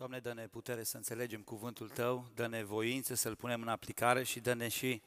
[0.00, 4.68] Doamne, dă-ne putere să înțelegem cuvântul Tău, dă-ne voință să-L punem în aplicare și dă-ne
[4.68, 5.02] și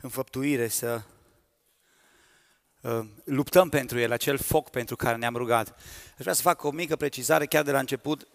[0.00, 1.02] înfăptuire să
[2.80, 5.68] uh, luptăm pentru El, acel foc pentru care ne-am rugat.
[6.08, 8.26] Aș vrea să fac o mică precizare chiar de la început.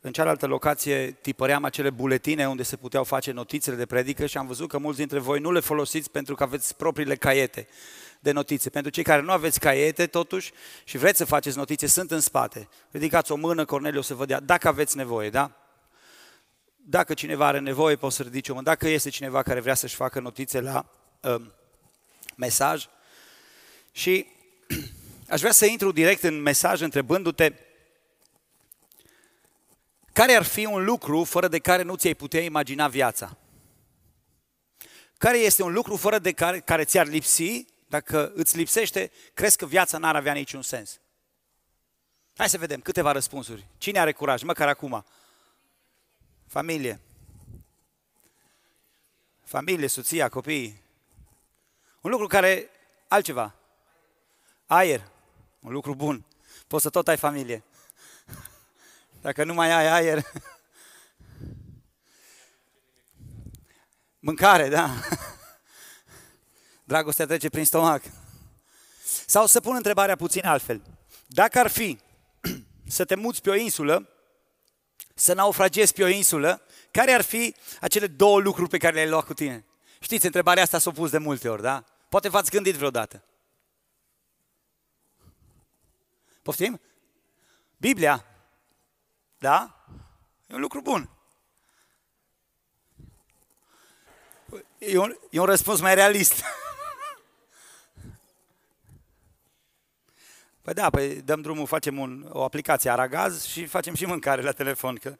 [0.00, 4.46] În cealaltă locație tipăream acele buletine unde se puteau face notițele de predică și am
[4.46, 7.68] văzut că mulți dintre voi nu le folosiți pentru că aveți propriile caiete
[8.24, 8.70] de notițe.
[8.70, 10.52] Pentru cei care nu aveți caiete, totuși,
[10.84, 12.68] și vreți să faceți notițe, sunt în spate.
[12.90, 15.50] Ridicați o mână, Corneliu o să vă dea, dacă aveți nevoie, da?
[16.76, 18.64] Dacă cineva are nevoie, poți să ridici o mână.
[18.64, 21.52] Dacă este cineva care vrea să-și facă notițe la um,
[22.36, 22.86] mesaj.
[23.92, 24.26] Și
[25.34, 27.52] aș vrea să intru direct în mesaj întrebându-te
[30.12, 33.36] care ar fi un lucru fără de care nu ți-ai putea imagina viața?
[35.18, 39.66] Care este un lucru fără de care, care ți-ar lipsi dacă îți lipsește, crezi că
[39.66, 41.00] viața n-ar avea niciun sens.
[42.36, 43.66] Hai să vedem câteva răspunsuri.
[43.78, 44.42] Cine are curaj?
[44.42, 45.04] Măcar acum.
[46.46, 47.00] Familie.
[49.44, 50.82] Familie, soția, copii.
[52.00, 52.70] Un lucru care,
[53.08, 53.54] altceva.
[54.66, 55.08] Aer.
[55.60, 56.24] Un lucru bun.
[56.66, 57.62] Poți să tot ai familie.
[59.20, 60.22] Dacă nu mai ai aer.
[64.18, 64.90] Mâncare, da.
[66.84, 68.02] Dragostea trece prin stomac.
[69.26, 70.82] Sau să pun întrebarea puțin altfel.
[71.26, 71.98] Dacă ar fi
[72.86, 74.08] să te muți pe o insulă,
[75.14, 79.24] să naufragezi pe o insulă, care ar fi acele două lucruri pe care le-ai luat
[79.24, 79.64] cu tine?
[80.00, 81.84] Știți, întrebarea asta s-a pus de multe ori, da?
[82.08, 83.24] Poate v-ați gândit vreodată.
[86.42, 86.80] Poftim?
[87.76, 88.24] Biblia.
[89.38, 89.84] Da?
[90.46, 91.08] E un lucru bun.
[94.78, 96.34] E un, e un răspuns mai realist.
[100.64, 104.52] Păi da, păi dăm drumul, facem un, o aplicație Aragaz și facem și mâncare la
[104.52, 104.96] telefon.
[104.96, 105.16] Că...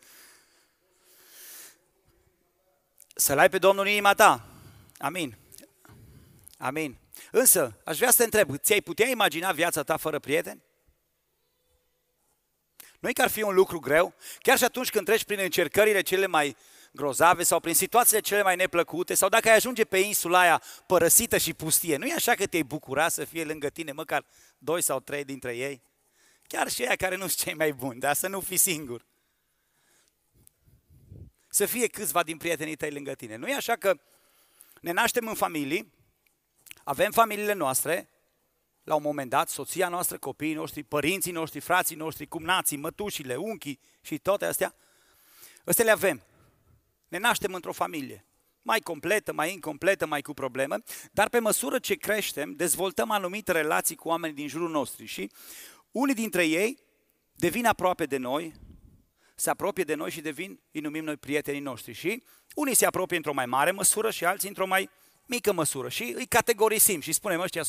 [3.15, 4.47] Să-L ai pe Domnul în inima ta.
[4.99, 5.37] Amin.
[6.59, 6.97] Amin.
[7.31, 10.63] Însă, aș vrea să te întreb, ți-ai putea imagina viața ta fără prieteni?
[12.99, 16.27] nu că ar fi un lucru greu, chiar și atunci când treci prin încercările cele
[16.27, 16.57] mai
[16.93, 21.39] grozave sau prin situațiile cele mai neplăcute sau dacă ai ajunge pe insula aia părăsită
[21.39, 24.25] și pustie, nu e așa că te-ai bucura să fie lângă tine măcar
[24.59, 25.83] doi sau trei dintre ei?
[26.47, 29.07] Chiar și ei care nu sunt cei mai buni, dar să nu fii singur.
[31.49, 33.37] Să fie câțiva din prietenii tăi lângă tine.
[33.37, 34.01] Nu e așa că
[34.81, 35.93] ne naștem în familii,
[36.85, 38.09] avem familiile noastre,
[38.83, 43.81] la un moment dat, soția noastră, copiii noștri, părinții noștri, frații noștri, cumnații, mătușile, unchii
[44.01, 44.75] și toate astea,
[45.65, 46.23] astea le avem.
[47.09, 48.25] Ne naștem într-o familie.
[48.67, 50.77] Mai completă, mai incompletă, mai cu probleme,
[51.13, 55.31] dar pe măsură ce creștem, dezvoltăm anumite relații cu oamenii din jurul nostru și
[55.91, 56.79] unii dintre ei
[57.33, 58.55] devin aproape de noi,
[59.35, 61.93] se apropie de noi și devin, îi numim noi prietenii noștri.
[61.93, 62.23] Și
[62.55, 64.91] unii se apropie într-o mai mare măsură și alții într-o mai
[65.27, 65.89] mică măsură.
[65.89, 67.63] Și îi categorisim și spunem ăștia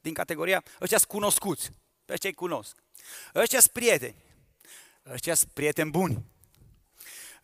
[0.00, 1.70] din categoria, ăștia sunt cunoscuți,
[2.04, 2.76] pe ăștia îi cunosc.
[3.34, 4.16] Ăștia sunt prieteni,
[5.12, 6.24] ăștia sunt prieteni buni.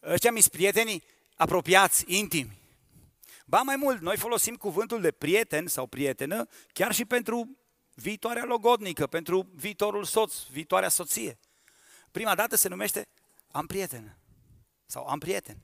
[0.02, 1.02] Ăștia mi prietenii
[1.36, 2.64] apropiați, intimi.
[3.48, 7.56] Ba mai mult, noi folosim cuvântul de prieten sau prietenă chiar și pentru
[7.94, 11.38] viitoarea logodnică, pentru viitorul soț, viitoarea soție.
[12.10, 13.08] Prima dată se numește
[13.50, 14.18] am prietenă
[14.86, 15.62] sau am prieten.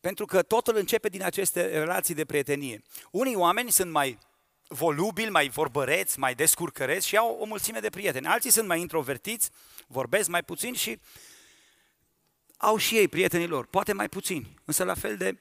[0.00, 2.82] Pentru că totul începe din aceste relații de prietenie.
[3.10, 4.18] Unii oameni sunt mai
[4.68, 8.26] volubili, mai vorbăreți, mai descurcăreți și au o mulțime de prieteni.
[8.26, 9.50] Alții sunt mai introvertiți,
[9.86, 11.00] vorbesc mai puțin și
[12.56, 15.38] au și ei prietenii lor, poate mai puțini, însă la fel de,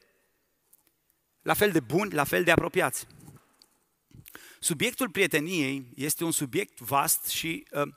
[1.41, 3.07] la fel de buni, la fel de apropiați.
[4.59, 7.93] Subiectul prieteniei este un subiect vast și uh,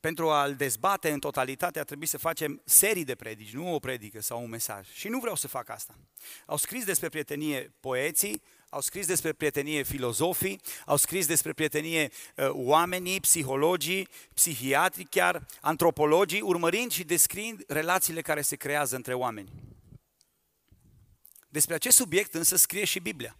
[0.00, 4.20] pentru a-l dezbate în totalitate a trebuit să facem serii de predici, nu o predică
[4.20, 4.88] sau un mesaj.
[4.92, 5.98] Și nu vreau să fac asta.
[6.46, 12.48] Au scris despre prietenie poeții, au scris despre prietenie filozofii, au scris despre prietenie uh,
[12.50, 19.48] oamenii, psihologii, psihiatri chiar, antropologii, urmărind și descriind relațiile care se creează între oameni.
[21.56, 23.36] Despre acest subiect însă scrie și Biblia.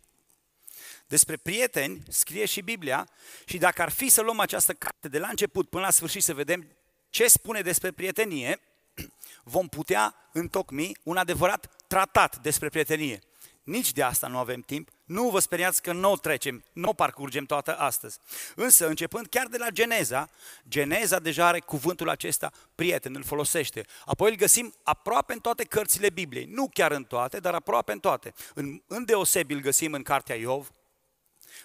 [1.06, 3.08] Despre prieteni scrie și Biblia
[3.44, 6.34] și dacă ar fi să luăm această carte de la început până la sfârșit să
[6.34, 6.76] vedem
[7.10, 8.60] ce spune despre prietenie,
[9.54, 13.22] vom putea întocmi un adevărat tratat despre prietenie.
[13.62, 14.90] Nici de asta nu avem timp.
[15.06, 18.18] Nu vă speriați că nu o trecem, nu o parcurgem toată astăzi.
[18.54, 20.28] Însă, începând chiar de la Geneza,
[20.68, 23.84] Geneza deja are cuvântul acesta, prieten, îl folosește.
[24.04, 26.44] Apoi îl găsim aproape în toate cărțile Bibliei.
[26.44, 28.34] Nu chiar în toate, dar aproape în toate.
[28.54, 30.70] În, în deosebi îl găsim în cartea Iov,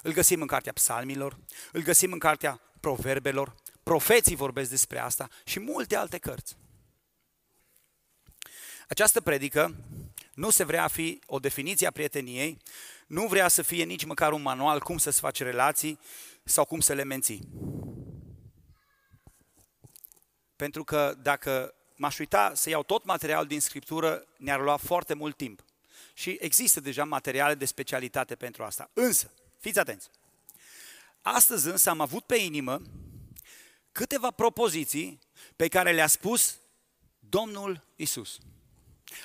[0.02, 1.38] îl găsim în cartea Psalmilor,
[1.72, 6.56] îl găsim în cartea Proverbelor, profeții vorbesc despre asta și multe alte cărți.
[8.88, 9.76] Această predică
[10.34, 12.58] nu se vrea a fi o definiție a prieteniei,
[13.12, 16.00] nu vrea să fie nici măcar un manual cum să-ți faci relații
[16.44, 17.50] sau cum să le menții.
[20.56, 25.38] Pentru că dacă m-aș uita să iau tot materialul din Scriptură, ne-ar lua foarte mult
[25.38, 25.64] timp.
[26.14, 28.90] Și există deja materiale de specialitate pentru asta.
[28.94, 30.10] Însă, fiți atenți,
[31.22, 32.82] astăzi însă am avut pe inimă
[33.92, 35.20] câteva propoziții
[35.56, 36.58] pe care le-a spus
[37.20, 38.38] Domnul Isus.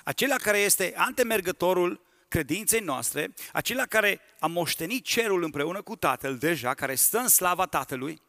[0.04, 2.05] Acela care este antemergătorul
[2.36, 7.66] credinței noastre, acela care a moștenit cerul împreună cu Tatăl deja, care stă în slava
[7.66, 8.22] Tatălui,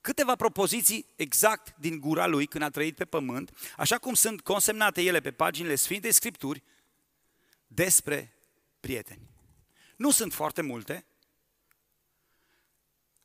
[0.00, 5.02] câteva propoziții exact din gura lui când a trăit pe pământ, așa cum sunt consemnate
[5.02, 6.62] ele pe paginile Sfintei Scripturi,
[7.66, 8.34] despre
[8.80, 9.30] prieteni.
[9.96, 11.06] Nu sunt foarte multe.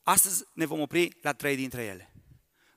[0.03, 2.13] Astăzi ne vom opri la trei dintre ele.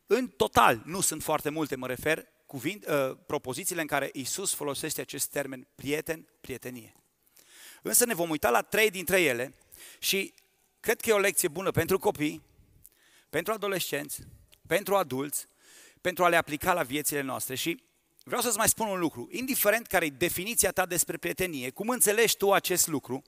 [0.07, 5.01] În total, nu sunt foarte multe, mă refer cuvint, uh, propozițiile în care Isus folosește
[5.01, 7.02] acest termen prieten, prietenie.
[7.83, 9.55] Însă ne vom uita la trei dintre ele
[9.99, 10.35] și
[10.81, 12.43] cred că e o lecție bună pentru copii,
[13.31, 14.21] pentru adolescenți,
[14.67, 15.47] pentru adulți,
[16.01, 17.55] pentru a le aplica la viețile noastre.
[17.55, 17.83] Și
[18.25, 22.37] vreau să-ți mai spun un lucru, indiferent care e definiția ta despre prietenie, cum înțelegi
[22.37, 23.23] tu acest lucru,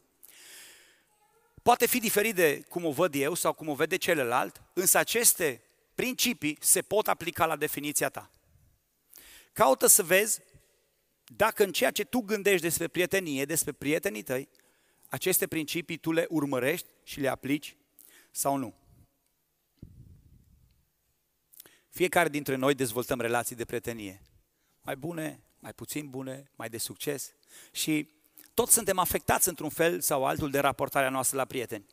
[1.62, 5.62] poate fi diferit de cum o văd eu sau cum o vede celălalt, însă aceste
[5.94, 8.30] principii se pot aplica la definiția ta.
[9.52, 10.40] Caută să vezi
[11.24, 14.48] dacă în ceea ce tu gândești despre prietenie, despre prietenii tăi,
[15.08, 17.76] aceste principii tu le urmărești și le aplici
[18.30, 18.74] sau nu.
[21.88, 24.22] Fiecare dintre noi dezvoltăm relații de prietenie.
[24.82, 27.32] Mai bune, mai puțin bune, mai de succes.
[27.72, 28.08] Și
[28.54, 31.86] toți suntem afectați într-un fel sau altul de raportarea noastră la prieteni.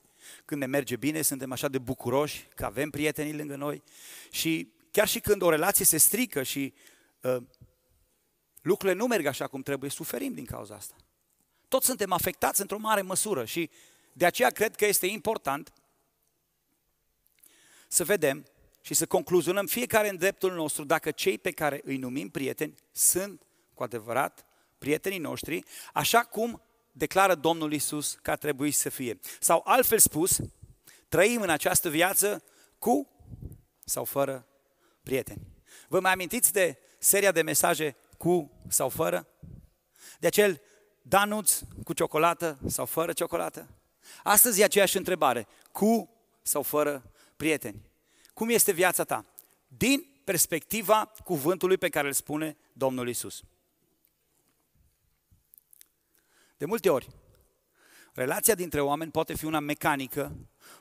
[0.45, 3.83] Când ne merge bine, suntem așa de bucuroși că avem prietenii lângă noi
[4.31, 6.73] și chiar și când o relație se strică și
[7.21, 7.37] uh,
[8.61, 10.95] lucrurile nu merg așa cum trebuie, suferim din cauza asta.
[11.67, 13.69] Toți suntem afectați într-o mare măsură și
[14.13, 15.73] de aceea cred că este important
[17.87, 18.45] să vedem
[18.81, 23.41] și să concluzionăm fiecare în dreptul nostru dacă cei pe care îi numim prieteni sunt
[23.73, 24.45] cu adevărat
[24.77, 25.63] prietenii noștri,
[25.93, 26.61] așa cum
[26.91, 29.19] declară Domnul Isus că ar trebui să fie.
[29.39, 30.39] Sau altfel spus,
[31.07, 32.43] trăim în această viață
[32.79, 33.09] cu
[33.85, 34.47] sau fără
[35.03, 35.41] prieteni.
[35.87, 39.27] Vă mai amintiți de seria de mesaje cu sau fără?
[40.19, 40.61] De acel
[41.01, 43.69] danuț cu ciocolată sau fără ciocolată?
[44.23, 46.09] Astăzi e aceeași întrebare, cu
[46.41, 47.81] sau fără prieteni?
[48.33, 49.25] Cum este viața ta?
[49.67, 53.43] Din perspectiva cuvântului pe care îl spune Domnul Isus.
[56.57, 57.07] De multe ori,
[58.13, 60.35] relația dintre oameni poate fi una mecanică,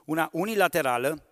[0.04, 1.24] una unilaterală,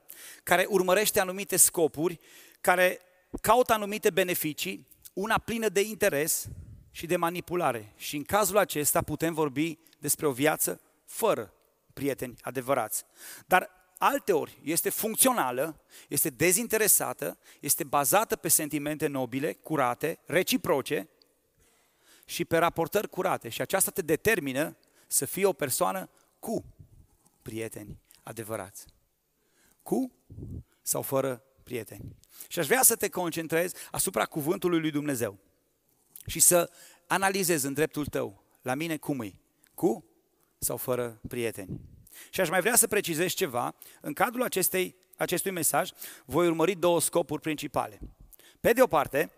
[0.43, 2.21] care urmărește anumite scopuri,
[2.61, 3.01] care
[3.41, 4.87] caută anumite beneficii,
[5.19, 6.49] una plină de interes
[6.91, 7.93] și de manipulare.
[7.97, 11.53] Și în cazul acesta putem vorbi despre o viață fără
[11.93, 13.05] prieteni adevărați.
[13.47, 21.09] Dar alteori este funcțională, este dezinteresată, este bazată pe sentimente nobile, curate, reciproce
[22.25, 23.49] și pe raportări curate.
[23.49, 24.77] Și aceasta te determină
[25.07, 26.65] să fii o persoană cu
[27.43, 28.85] prieteni adevărați.
[29.83, 30.13] Cu
[30.83, 32.17] sau fără prieteni.
[32.49, 35.39] Și aș vrea să te concentrezi asupra cuvântului lui Dumnezeu
[36.27, 36.71] și să
[37.07, 39.33] analizezi în dreptul tău, la mine cum e,
[39.75, 40.05] cu
[40.59, 41.81] sau fără prieteni.
[42.31, 45.91] Și aș mai vrea să precizez ceva, în cadrul acestei, acestui mesaj
[46.25, 47.99] voi urmări două scopuri principale.
[48.61, 49.31] Pe de o parte,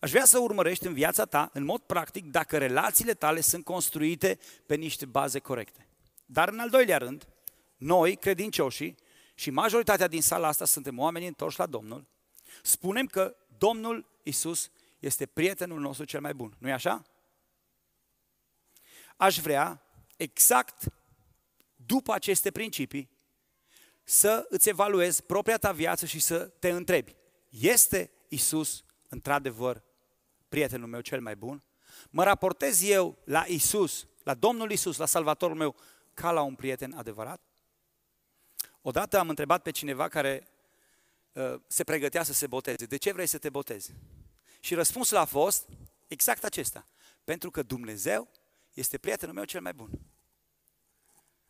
[0.00, 4.38] aș vrea să urmărești în viața ta, în mod practic, dacă relațiile tale sunt construite
[4.66, 5.88] pe niște baze corecte.
[6.26, 7.28] Dar în al doilea rând,
[7.76, 8.96] noi, credincioșii,
[9.34, 12.06] și majoritatea din sala asta suntem oameni întorși la Domnul,
[12.62, 16.56] spunem că Domnul Isus este prietenul nostru cel mai bun.
[16.58, 17.02] Nu-i așa?
[19.16, 19.82] Aș vrea,
[20.16, 20.84] exact
[21.76, 23.10] după aceste principii,
[24.04, 27.16] să îți evaluezi propria ta viață și să te întrebi,
[27.48, 29.82] este Isus într-adevăr
[30.48, 31.62] prietenul meu cel mai bun?
[32.10, 35.76] Mă raportez eu la Isus, la Domnul Isus, la Salvatorul meu,
[36.14, 37.40] ca la un prieten adevărat?
[38.82, 40.55] Odată am întrebat pe cineva care uh,
[41.66, 43.92] se pregătea să se boteze, de ce vrei să te botezi?
[44.60, 45.68] Și răspunsul a fost
[46.06, 46.86] exact acesta,
[47.24, 48.28] pentru că Dumnezeu
[48.72, 49.90] este prietenul meu cel mai bun.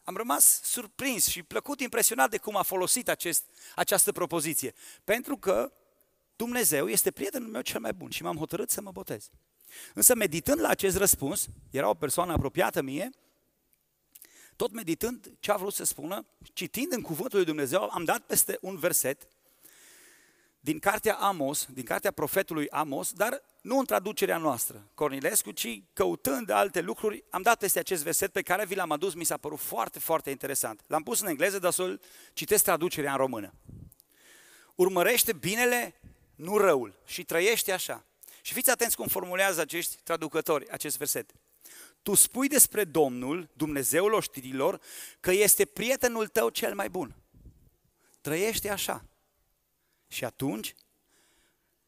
[0.02, 4.74] Am rămas surprins și plăcut impresionat de cum a folosit acest, această propoziție,
[5.04, 5.72] pentru că
[6.36, 9.30] Dumnezeu este prietenul meu cel mai bun și m-am hotărât să mă botez.
[9.94, 13.10] Însă meditând la acest răspuns, era o persoană apropiată mie,
[14.56, 18.58] tot meditând ce a vrut să spună, citind în cuvântul lui Dumnezeu, am dat peste
[18.60, 19.28] un verset
[20.66, 26.50] din cartea Amos, din cartea profetului Amos, dar nu în traducerea noastră, Cornilescu, ci căutând
[26.50, 29.58] alte lucruri, am dat peste acest verset pe care vi l-am adus, mi s-a părut
[29.58, 30.80] foarte, foarte interesant.
[30.86, 32.00] L-am pus în engleză, dar să-l
[32.32, 33.54] citesc traducerea în română.
[34.74, 35.94] Urmărește binele,
[36.34, 38.04] nu răul, și trăiește așa.
[38.42, 41.30] Și fiți atenți cum formulează acești traducători acest verset.
[42.02, 44.80] Tu spui despre Domnul, Dumnezeul oștirilor,
[45.20, 47.16] că este prietenul tău cel mai bun.
[48.20, 49.04] Trăiește așa.
[50.08, 50.74] Și atunci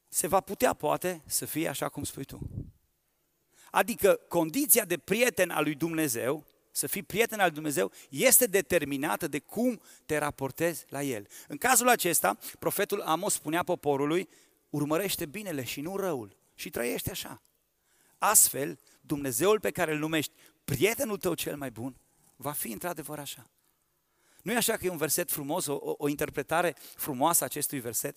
[0.09, 2.39] se va putea, poate, să fie așa cum spui tu.
[3.71, 9.29] Adică condiția de prieten al lui Dumnezeu, să fii prieten al lui Dumnezeu, este determinată
[9.29, 11.27] de cum te raportezi la El.
[11.49, 14.29] În cazul acesta, profetul Amos spunea poporului,
[14.71, 17.43] urmărește binele și nu răul și trăiește așa.
[18.19, 20.33] Astfel, Dumnezeul pe care îl numești
[20.65, 21.97] prietenul tău cel mai bun,
[22.37, 23.51] va fi într-adevăr așa.
[24.43, 27.81] Nu e așa că e un verset frumos, o, o, o interpretare frumoasă a acestui
[27.81, 28.17] verset?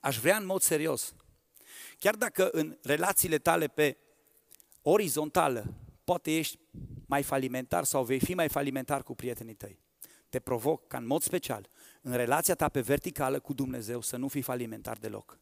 [0.00, 1.14] Aș vrea în mod serios,
[1.98, 3.96] chiar dacă în relațiile tale pe
[4.82, 5.74] orizontală,
[6.04, 6.58] poate ești
[7.06, 9.78] mai falimentar sau vei fi mai falimentar cu prietenii tăi,
[10.28, 11.68] te provoc ca în mod special,
[12.00, 15.38] în relația ta pe verticală cu Dumnezeu, să nu fii falimentar deloc.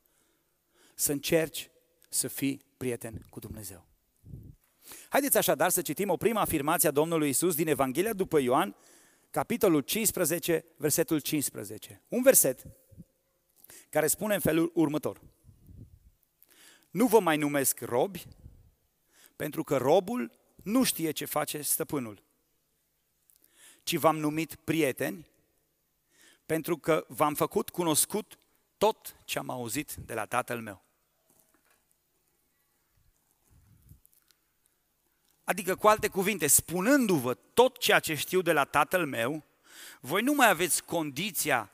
[0.95, 1.71] Să încerci
[2.09, 3.87] să fii prieten cu Dumnezeu.
[5.09, 8.77] Haideți așadar să citim o prima afirmație a Domnului Isus din Evanghelia după Ioan,
[9.31, 12.03] capitolul 15, versetul 15.
[12.09, 12.67] Un verset
[13.89, 15.21] care spune în felul următor.
[16.91, 18.27] Nu vă mai numesc robi,
[19.37, 20.31] pentru că robul
[20.63, 22.23] nu știe ce face stăpânul,
[23.83, 25.27] ci v-am numit prieteni,
[26.47, 28.39] pentru că v-am făcut cunoscut
[28.77, 30.85] tot ce am auzit de la tatăl meu.
[35.51, 39.45] Adică, cu alte cuvinte, spunându-vă tot ceea ce știu de la tatăl meu,
[40.01, 41.71] voi nu mai aveți condiția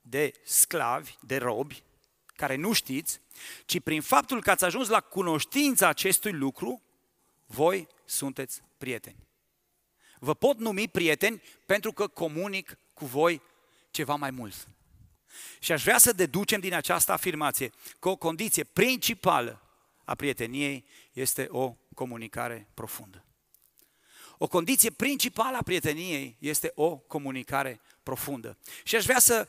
[0.00, 1.82] de sclavi, de robi,
[2.26, 3.20] care nu știți,
[3.64, 6.82] ci prin faptul că ați ajuns la cunoștința acestui lucru,
[7.46, 9.16] voi sunteți prieteni.
[10.18, 13.42] Vă pot numi prieteni pentru că comunic cu voi
[13.90, 14.68] ceva mai mult.
[15.58, 19.62] Și aș vrea să deducem din această afirmație că o condiție principală
[20.04, 23.24] a prieteniei este o comunicare profundă.
[24.38, 28.58] O condiție principală a prieteniei este o comunicare profundă.
[28.84, 29.48] Și aș vrea să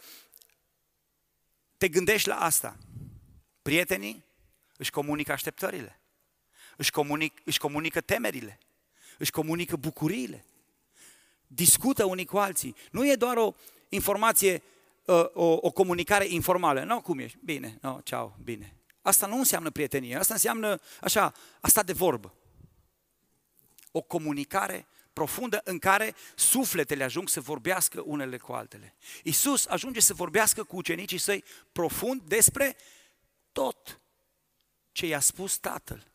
[1.77, 2.77] te gândești la asta.
[3.61, 4.23] Prietenii
[4.77, 5.99] își comunică așteptările,
[6.77, 8.59] își, comunic, își comunică temerile,
[9.17, 10.45] își comunică bucuriile,
[11.47, 12.75] discută unii cu alții.
[12.91, 13.53] Nu e doar o
[13.89, 14.63] informație,
[15.07, 16.83] ă, o, o comunicare informală.
[16.83, 17.37] Nu, cum ești?
[17.43, 18.75] Bine, no, ceau, bine.
[19.01, 22.33] Asta nu înseamnă prietenie, asta înseamnă așa, asta de vorbă.
[23.91, 28.95] O comunicare profundă în care sufletele ajung să vorbească unele cu altele.
[29.23, 32.75] Isus ajunge să vorbească cu ucenicii săi profund despre
[33.51, 33.99] tot
[34.91, 36.11] ce i-a spus Tatăl.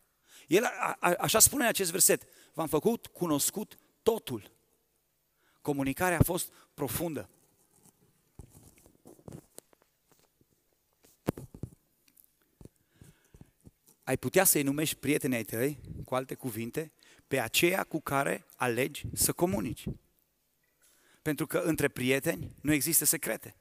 [0.46, 4.50] El a, a, așa spune în acest verset, v-am făcut cunoscut totul.
[5.60, 7.30] Comunicarea a fost profundă.
[14.06, 16.92] Ai putea să-i numești prietenii ai tăi, cu alte cuvinte,
[17.28, 19.84] pe aceea cu care alegi să comunici.
[21.22, 23.56] Pentru că între prieteni nu există secrete.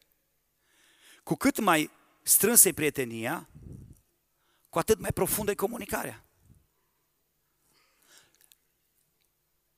[1.24, 1.90] Cu cât mai
[2.22, 3.50] strânsă e prietenia,
[4.70, 6.26] cu atât mai profundă e comunicarea.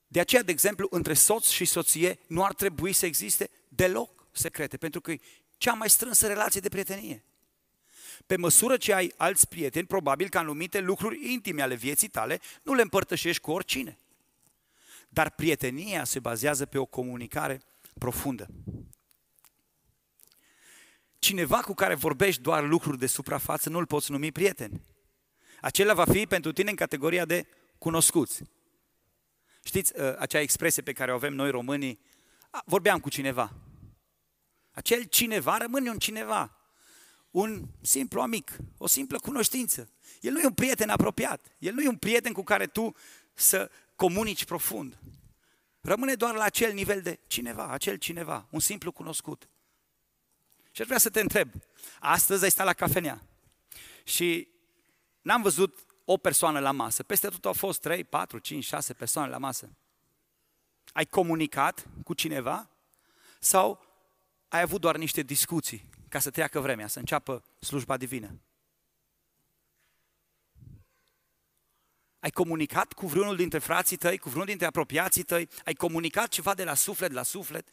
[0.08, 4.78] De aceea, de exemplu, între soț și soție nu ar trebui să existe deloc secrete,
[4.78, 5.20] pentru că e
[5.58, 7.24] cea mai strânsă relație de prietenie.
[8.26, 12.74] Pe măsură ce ai alți prieteni, probabil că anumite lucruri intime ale vieții tale nu
[12.74, 13.98] le împărtășești cu oricine.
[15.10, 17.62] Dar prietenia se bazează pe o comunicare
[18.00, 18.48] profundă.
[21.20, 24.82] Cineva cu care vorbești doar lucruri de suprafață nu-l poți numi prieten.
[25.62, 27.48] Acela va fi pentru tine în categoria de
[27.78, 28.42] cunoscuți.
[29.64, 32.00] Știți uh, acea expresie pe care o avem noi românii?
[32.66, 33.54] Vorbeam cu cineva.
[34.72, 36.57] Acel cineva rămâne un cineva
[37.32, 39.90] un simplu amic, o simplă cunoștință.
[40.22, 42.96] El nu e un prieten apropiat, el nu e un prieten cu care tu
[43.34, 44.98] să comunici profund.
[45.82, 49.50] Rămâne doar la acel nivel de cineva, acel cineva, un simplu cunoscut.
[50.72, 51.52] Și aș vrea să te întreb,
[52.00, 53.22] astăzi ai stat la cafenea
[54.04, 54.48] și
[55.22, 59.30] n-am văzut o persoană la masă, peste tot au fost 3, 4, 5, 6 persoane
[59.30, 59.70] la masă.
[60.92, 62.70] Ai comunicat cu cineva
[63.40, 63.86] sau
[64.48, 68.40] ai avut doar niște discuții ca să treacă vremea, să înceapă slujba divină.
[72.20, 75.50] Ai comunicat cu vreunul dintre frații tăi, cu vreunul dintre apropiații tăi?
[75.66, 77.68] Ai comunicat ceva de la suflet la suflet?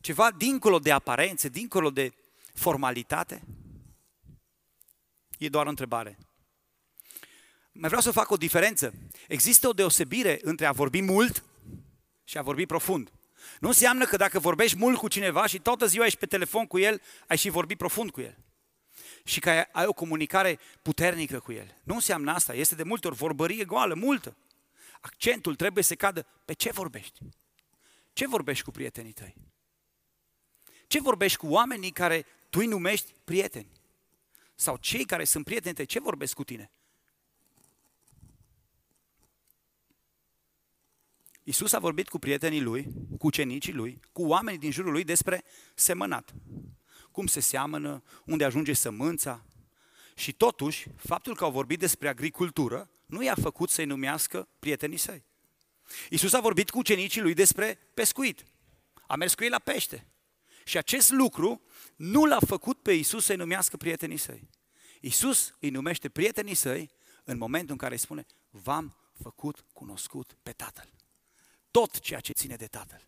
[0.00, 2.14] Ceva dincolo de aparențe, dincolo de
[2.54, 3.42] formalitate?
[5.38, 6.18] E doar o întrebare.
[7.72, 8.94] Mai vreau să fac o diferență.
[9.28, 11.44] Există o deosebire între a vorbi mult
[12.24, 13.12] și a vorbi profund.
[13.60, 16.78] Nu înseamnă că dacă vorbești mult cu cineva și toată ziua ești pe telefon cu
[16.78, 18.36] el, ai și vorbi profund cu el.
[19.24, 21.76] Și că ai o comunicare puternică cu el.
[21.82, 24.36] Nu înseamnă asta, este de multe ori vorbărie goală, multă.
[25.00, 27.18] Accentul trebuie să cadă pe ce vorbești.
[28.12, 29.34] Ce vorbești cu prietenii tăi?
[30.86, 33.70] Ce vorbești cu oamenii care tu îi numești prieteni?
[34.54, 36.70] Sau cei care sunt prieteni tăi, ce vorbesc cu tine?
[41.48, 42.86] Iisus a vorbit cu prietenii lui,
[43.18, 46.34] cu ucenicii lui, cu oamenii din jurul lui despre semănat.
[47.10, 49.46] Cum se seamănă, unde ajunge sămânța.
[50.14, 55.24] Și totuși, faptul că au vorbit despre agricultură nu i-a făcut să-i numească prietenii săi.
[56.10, 58.44] Iisus a vorbit cu ucenicii lui despre pescuit.
[59.06, 60.06] A mers cu ei la pește.
[60.64, 61.62] Și acest lucru
[61.96, 64.48] nu l-a făcut pe Iisus să-i numească prietenii săi.
[65.00, 66.90] Iisus îi numește prietenii săi
[67.24, 70.95] în momentul în care îi spune, v-am făcut cunoscut pe Tatăl
[71.76, 73.04] tot ceea ce ține de Tatăl.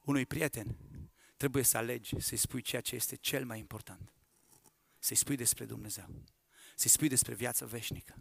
[0.00, 0.76] Unui prieten
[1.36, 4.12] trebuie să alegi să-i spui ceea ce este cel mai important.
[4.98, 6.08] Să-i spui despre Dumnezeu.
[6.74, 8.14] Să-i spui despre viața veșnică.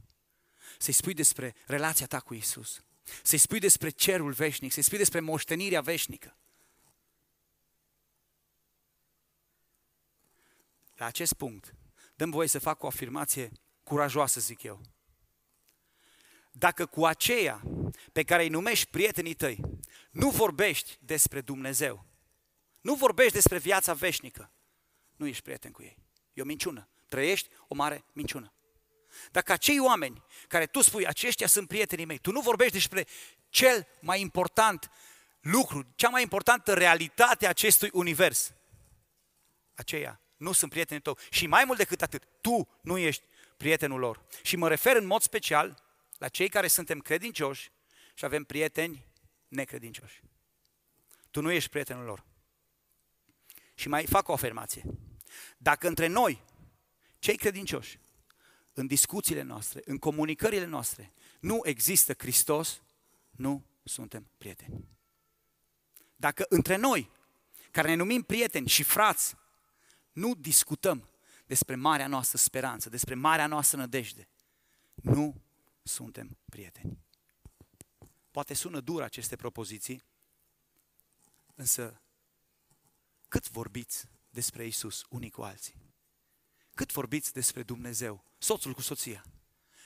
[0.78, 2.84] Să-i spui despre relația ta cu Isus.
[3.24, 6.38] Să-i spui despre cerul veșnic, să-i spui despre moștenirea veșnică.
[10.96, 11.76] La acest punct,
[12.22, 13.52] dăm voie să fac o afirmație
[13.84, 14.82] curajoasă, zic eu.
[16.52, 17.62] Dacă cu aceea
[18.12, 19.60] pe care îi numești prietenii tăi,
[20.12, 22.06] nu vorbești despre Dumnezeu,
[22.82, 24.52] nu vorbești despre viața veșnică,
[25.16, 25.98] nu ești prieten cu ei.
[26.34, 26.90] E o minciună.
[27.08, 28.54] Trăiești o mare minciună.
[29.32, 33.08] Dacă acei oameni care tu spui, aceștia sunt prietenii mei, tu nu vorbești despre
[33.50, 34.92] cel mai important
[35.40, 38.54] lucru, cea mai importantă realitate a acestui univers,
[39.74, 41.18] aceia nu sunt prietenii tău.
[41.30, 43.26] Și mai mult decât atât, tu nu ești
[43.58, 44.26] prietenul lor.
[44.44, 45.84] Și mă refer în mod special
[46.18, 47.72] la cei care suntem credincioși
[48.14, 49.08] și avem prieteni
[49.48, 50.22] necredincioși.
[51.32, 52.26] Tu nu ești prietenul lor.
[53.74, 54.84] Și mai fac o afirmație.
[55.58, 56.44] Dacă între noi,
[57.20, 58.00] cei credincioși,
[58.74, 62.82] în discuțiile noastre, în comunicările noastre, nu există Hristos,
[63.32, 64.86] nu suntem prieteni.
[66.16, 67.10] Dacă între noi,
[67.72, 69.36] care ne numim prieteni și frați,
[70.12, 71.10] nu discutăm
[71.46, 74.30] despre marea noastră speranță, despre marea noastră nădejde.
[74.96, 75.42] Nu
[75.84, 76.98] suntem prieteni.
[78.32, 80.04] Poate sună dur aceste propoziții,
[81.56, 82.02] însă
[83.28, 85.76] cât vorbiți despre Isus unii cu alții?
[86.74, 89.26] Cât vorbiți despre Dumnezeu, soțul cu soția?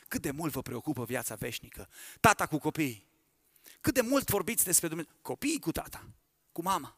[0.08, 1.90] Cât de mult vă preocupă viața veșnică?
[2.20, 3.08] Tata cu copiii?
[3.82, 5.14] Cât de mult vorbiți despre Dumnezeu?
[5.22, 6.10] Copiii cu tata,
[6.52, 6.98] cu mama,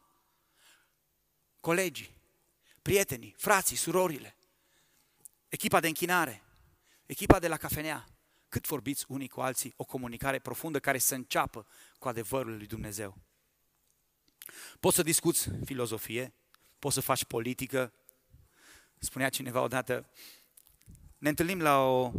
[1.60, 2.17] colegii,
[2.88, 4.36] prietenii, frații, surorile,
[5.48, 6.42] echipa de închinare,
[7.06, 8.08] echipa de la cafenea,
[8.48, 11.66] cât vorbiți unii cu alții o comunicare profundă care să înceapă
[11.98, 13.16] cu adevărul lui Dumnezeu.
[14.80, 16.32] Poți să discuți filozofie,
[16.78, 17.92] poți să faci politică.
[18.98, 20.10] Spunea cineva odată,
[21.18, 22.12] ne întâlnim la o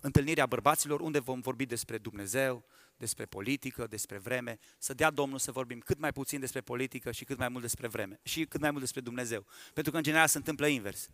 [0.00, 2.64] întâlnire a bărbaților unde vom vorbi despre Dumnezeu,
[2.96, 7.24] despre politică, despre vreme, să dea Domnul să vorbim cât mai puțin despre politică și
[7.24, 9.46] cât mai mult despre vreme și cât mai mult despre Dumnezeu.
[9.72, 11.10] Pentru că în general se întâmplă invers.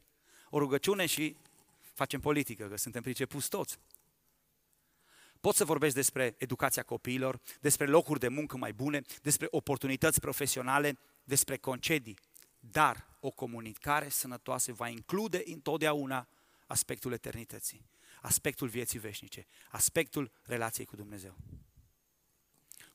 [0.50, 1.36] O rugăciune și
[1.92, 3.78] facem politică, că suntem pricepuți toți.
[5.40, 10.98] Poți să vorbești despre educația copiilor, despre locuri de muncă mai bune, despre oportunități profesionale,
[11.24, 12.18] despre concedii,
[12.58, 16.28] dar o comunicare sănătoasă va include întotdeauna
[16.66, 17.86] aspectul eternității,
[18.20, 21.36] aspectul vieții veșnice, aspectul relației cu Dumnezeu.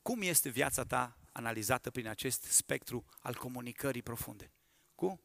[0.02, 4.52] Cum este viața ta analizată prin acest spectru al comunicării profunde?
[4.94, 5.20] Cu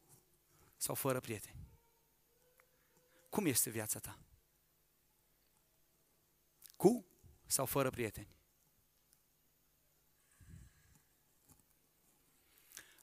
[0.76, 1.66] sau fără prieteni?
[3.30, 4.18] Cum este viața ta?
[6.76, 7.06] Cu
[7.46, 8.28] sau fără prieteni?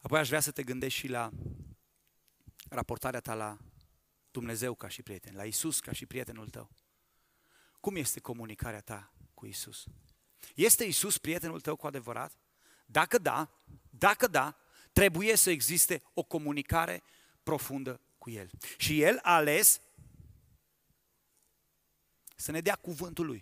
[0.02, 1.32] Apoi aș vrea să te gândești și la
[2.70, 3.58] raportarea ta la
[4.32, 6.70] Dumnezeu ca și prieten, la Isus ca și prietenul tău.
[7.80, 9.86] Cum este comunicarea ta cu Isus?
[10.56, 12.34] Este Isus prietenul tău cu adevărat?
[12.86, 13.50] Dacă da,
[13.90, 14.58] dacă da,
[14.92, 17.04] trebuie să existe o comunicare
[17.44, 18.50] profundă cu El.
[18.78, 19.82] Și El a ales
[22.36, 23.42] să ne dea cuvântul Lui.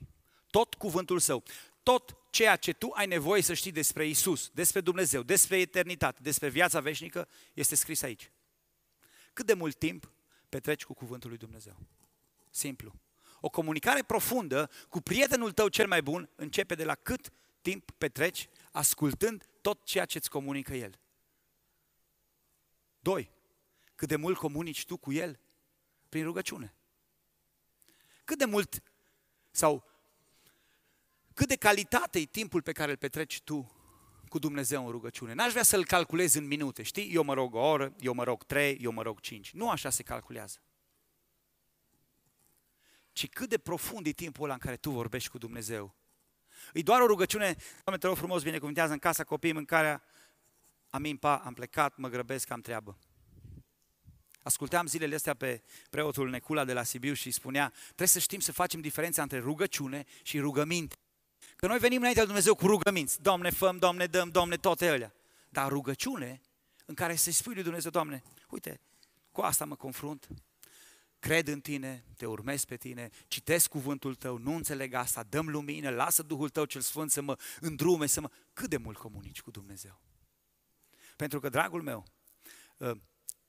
[0.50, 1.44] Tot cuvântul Său.
[1.84, 6.50] Tot ceea ce tu ai nevoie să știi despre Isus, despre Dumnezeu, despre eternitate, despre
[6.50, 8.32] viața veșnică, este scris aici.
[9.34, 10.12] Cât de mult timp
[10.50, 11.78] petreci cu cuvântul lui Dumnezeu?
[12.50, 12.94] Simplu.
[13.42, 17.30] O comunicare profundă cu prietenul tău cel mai bun începe de la cât
[17.62, 21.00] timp petreci ascultând tot ceea ce îți comunică El?
[23.00, 23.32] Doi,
[23.96, 25.40] cât de mult comunici tu cu El
[26.10, 26.74] prin rugăciune?
[28.24, 28.84] Cât de mult
[29.52, 29.84] sau
[31.34, 33.72] cât de calitate e timpul pe care îl petreci tu
[34.30, 35.34] cu Dumnezeu în rugăciune.
[35.34, 37.14] N-aș vrea să-l calculez în minute, știi?
[37.14, 39.52] Eu mă rog o oră, eu mă rog trei, eu mă rog cinci.
[39.52, 40.58] Nu așa se calculează.
[43.20, 45.96] Ci cât de profund e timpul ăla în care tu vorbești cu Dumnezeu.
[46.74, 50.04] E doar o rugăciune, Doamne, te rog frumos, binecuvintează în casa copiii mâncarea,
[50.90, 52.98] amin, pa, am plecat, mă grăbesc, am treabă.
[54.44, 58.52] Asculteam zilele astea pe preotul Necula de la Sibiu și spunea, trebuie să știm să
[58.52, 60.96] facem diferența între rugăciune și rugăminte.
[61.56, 63.22] Că noi venim înaintea lui Dumnezeu cu rugăminți.
[63.22, 65.14] Doamne, făm, Doamne, dăm, Doamne, toate alea.
[65.50, 66.42] Dar rugăciune
[66.86, 68.80] în care să-i spui lui Dumnezeu, Doamne, uite,
[69.32, 70.28] cu asta mă confrunt,
[71.20, 75.90] cred în tine, te urmez pe tine, citesc cuvântul tău, nu înțeleg asta, dăm lumină,
[75.90, 78.30] lasă Duhul tău cel Sfânt să mă îndrume, să mă...
[78.54, 80.02] Cât de mult comunici cu Dumnezeu?
[81.16, 82.06] Pentru că, dragul meu,
[82.80, 82.98] ă,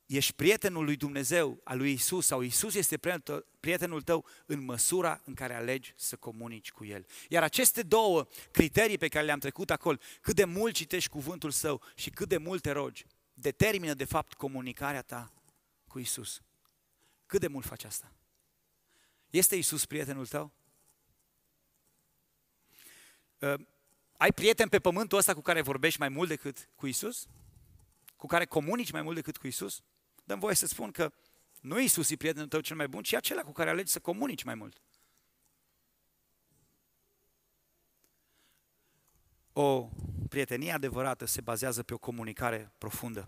[0.07, 2.99] ești prietenul lui Dumnezeu, al lui Isus, sau Isus este
[3.61, 7.07] prietenul tău în măsura în care alegi să comunici cu El.
[7.29, 11.83] Iar aceste două criterii pe care le-am trecut acolo, cât de mult citești cuvântul Său
[11.95, 15.33] și cât de mult te rogi, determină de fapt comunicarea ta
[15.87, 16.43] cu Isus.
[17.31, 18.13] Cât de mult faci asta?
[19.31, 20.53] Este Isus prietenul tău?
[23.39, 23.55] Uh,
[24.17, 27.27] ai prieten pe pământul ăsta cu care vorbești mai mult decât cu Isus?
[28.17, 29.83] Cu care comunici mai mult decât cu Isus?
[30.25, 31.13] dăm voie să spun că
[31.61, 34.43] nu Iisus e prietenul tău cel mai bun, ci acela cu care alegi să comunici
[34.43, 34.83] mai mult.
[39.53, 39.89] O
[40.29, 43.25] prietenie adevărată se bazează pe o comunicare profundă.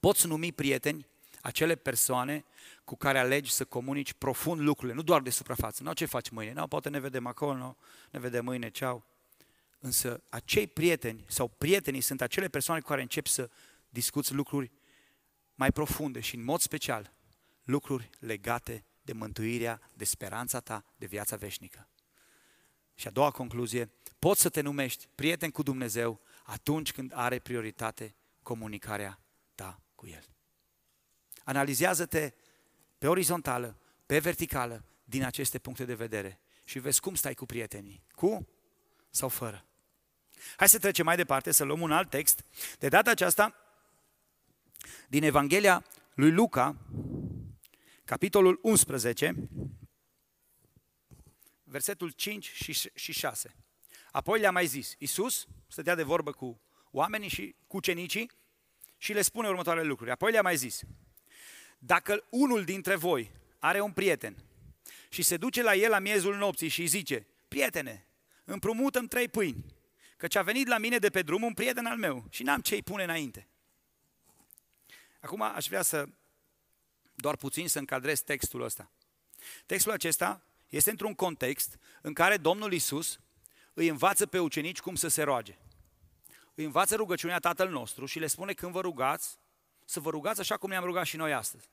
[0.00, 1.12] Poți numi prieteni
[1.44, 2.44] acele persoane
[2.84, 5.82] cu care alegi să comunici profund lucrurile, nu doar de suprafață.
[5.82, 6.52] Nu, ce faci mâine?
[6.52, 7.76] Nu, poate ne vedem acolo, nu,
[8.10, 9.04] ne vedem mâine, ceau.
[9.78, 13.50] Însă acei prieteni sau prietenii sunt acele persoane cu care începi să
[13.88, 14.72] discuți lucruri
[15.54, 17.12] mai profunde și în mod special
[17.64, 21.88] lucruri legate de mântuirea, de speranța ta, de viața veșnică.
[22.94, 28.14] Și a doua concluzie, poți să te numești prieten cu Dumnezeu atunci când are prioritate
[28.42, 29.20] comunicarea
[29.54, 30.33] ta cu El.
[31.44, 32.32] Analizează-te
[32.98, 38.02] pe orizontală, pe verticală, din aceste puncte de vedere și vezi cum stai cu prietenii,
[38.14, 38.48] cu
[39.10, 39.66] sau fără.
[40.56, 42.44] Hai să trecem mai departe, să luăm un alt text.
[42.78, 43.54] De data aceasta,
[45.08, 46.76] din Evanghelia lui Luca,
[48.04, 49.48] capitolul 11,
[51.64, 52.52] versetul 5
[52.94, 53.54] și 6.
[54.10, 58.30] Apoi le-a mai zis, Iisus stătea de vorbă cu oamenii și cu cenicii
[58.96, 60.10] și le spune următoarele lucruri.
[60.10, 60.80] Apoi le-a mai zis,
[61.86, 64.36] dacă unul dintre voi are un prieten
[65.08, 68.06] și se duce la el la miezul nopții și îi zice, prietene,
[68.44, 69.64] împrumutăm trei pâini,
[70.16, 72.82] căci a venit la mine de pe drum un prieten al meu și n-am ce-i
[72.82, 73.48] pune înainte.
[75.20, 76.06] Acum aș vrea să
[77.14, 78.90] doar puțin să încadrez textul ăsta.
[79.66, 83.20] Textul acesta este într-un context în care Domnul Isus
[83.74, 85.58] îi învață pe ucenici cum să se roage.
[86.54, 89.38] Îi învață rugăciunea Tatăl nostru și le spune când vă rugați,
[89.84, 91.72] să vă rugați așa cum ne-am rugat și noi astăzi.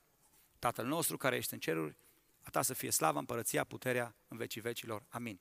[0.62, 1.95] Tatăl nostru care ești în ceruri,
[2.41, 5.04] a ta să fie slava, împărăția, puterea în vecii vecilor.
[5.10, 5.39] Amin.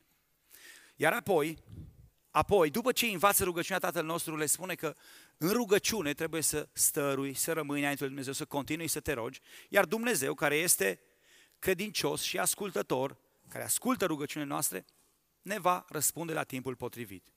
[0.96, 1.58] Iar apoi,
[2.30, 4.96] Apoi, după ce învață rugăciunea Tatăl nostru, le spune că
[5.36, 9.40] în rugăciune trebuie să stărui, să rămâi înainte lui Dumnezeu, să continui să te rogi,
[9.68, 11.00] iar Dumnezeu, care este
[11.58, 13.16] credincios și ascultător,
[13.48, 14.84] care ascultă rugăciunile noastre,
[15.42, 17.32] ne va răspunde la timpul potrivit.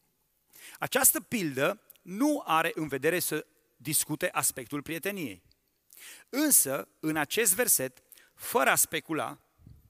[0.79, 3.45] Această pildă nu are în vedere să
[3.77, 5.43] discute aspectul prieteniei.
[6.29, 8.03] Însă, în acest verset,
[8.35, 9.39] fără a specula,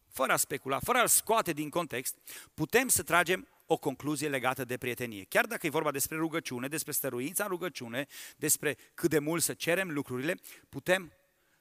[0.10, 2.16] fără a specula, fără a-l scoate din context,
[2.54, 5.24] putem să tragem o concluzie legată de prietenie.
[5.24, 9.54] Chiar dacă e vorba despre rugăciune, despre stăruința în rugăciune, despre cât de mult să
[9.54, 11.14] cerem lucrurile, putem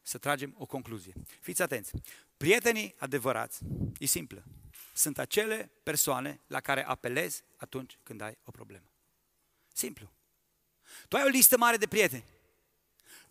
[0.02, 1.12] să tragem o concluzie.
[1.40, 1.92] Fiți atenți!
[2.36, 3.58] Prietenii adevărați,
[3.98, 4.44] e simplă,
[4.94, 8.84] sunt acele persoane la care apelezi atunci când ai o problemă.
[9.72, 10.12] Simplu.
[11.08, 12.24] Tu ai o listă mare de prieteni.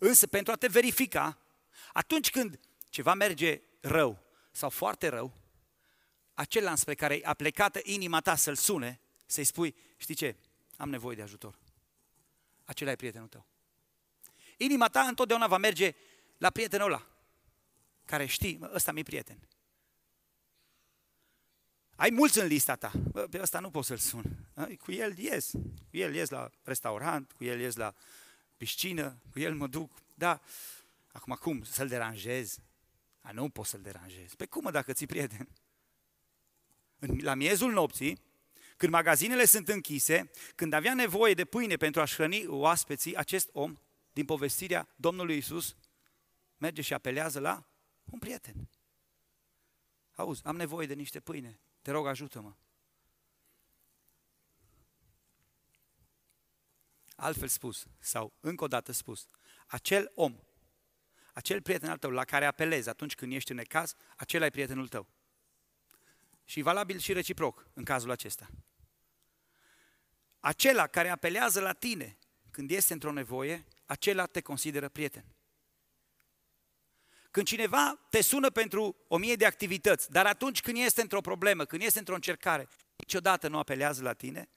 [0.04, 1.38] Însă pentru a te verifica,
[1.92, 5.32] atunci când ceva merge rău sau foarte rău,
[6.34, 10.36] acela spre care a plecat inima ta să-l sune, să-i spui, știi ce,
[10.76, 11.58] am nevoie de ajutor.
[12.64, 13.46] Acela e prietenul tău.
[14.56, 15.94] Inima ta întotdeauna va merge
[16.38, 17.06] la prietenul ăla,
[18.04, 19.48] care știi, ăsta mi-e prieten.
[21.96, 24.48] Ai mulți în lista ta, Bă, pe ăsta nu poți să-l sun.
[24.78, 25.50] Cu el ies,
[25.90, 27.94] cu el ies la restaurant, cu el ies la
[28.62, 30.40] piscină, cu el mă duc, da.
[31.12, 32.58] Acum cum, să-l deranjez?
[33.20, 34.34] A, nu pot să-l deranjez.
[34.34, 35.48] Pe cum, mă, dacă ți prieten?
[37.20, 38.22] la miezul nopții,
[38.76, 43.76] când magazinele sunt închise, când avea nevoie de pâine pentru a-și hrăni oaspeții, acest om,
[44.12, 45.76] din povestirea Domnului Isus,
[46.56, 47.66] merge și apelează la
[48.04, 48.68] un prieten.
[50.14, 52.54] Auzi, am nevoie de niște pâine, te rog ajută-mă.
[57.22, 59.28] Altfel spus, sau încă o dată spus,
[59.66, 60.38] acel om,
[61.32, 64.88] acel prieten al tău la care apelezi atunci când ești în necaz, acela e prietenul
[64.88, 65.08] tău.
[66.44, 68.48] Și valabil și reciproc în cazul acesta.
[70.40, 72.18] Acela care apelează la tine
[72.50, 75.24] când este într-o nevoie, acela te consideră prieten.
[77.30, 81.64] Când cineva te sună pentru o mie de activități, dar atunci când este într-o problemă,
[81.64, 84.48] când este într-o încercare, niciodată nu apelează la tine,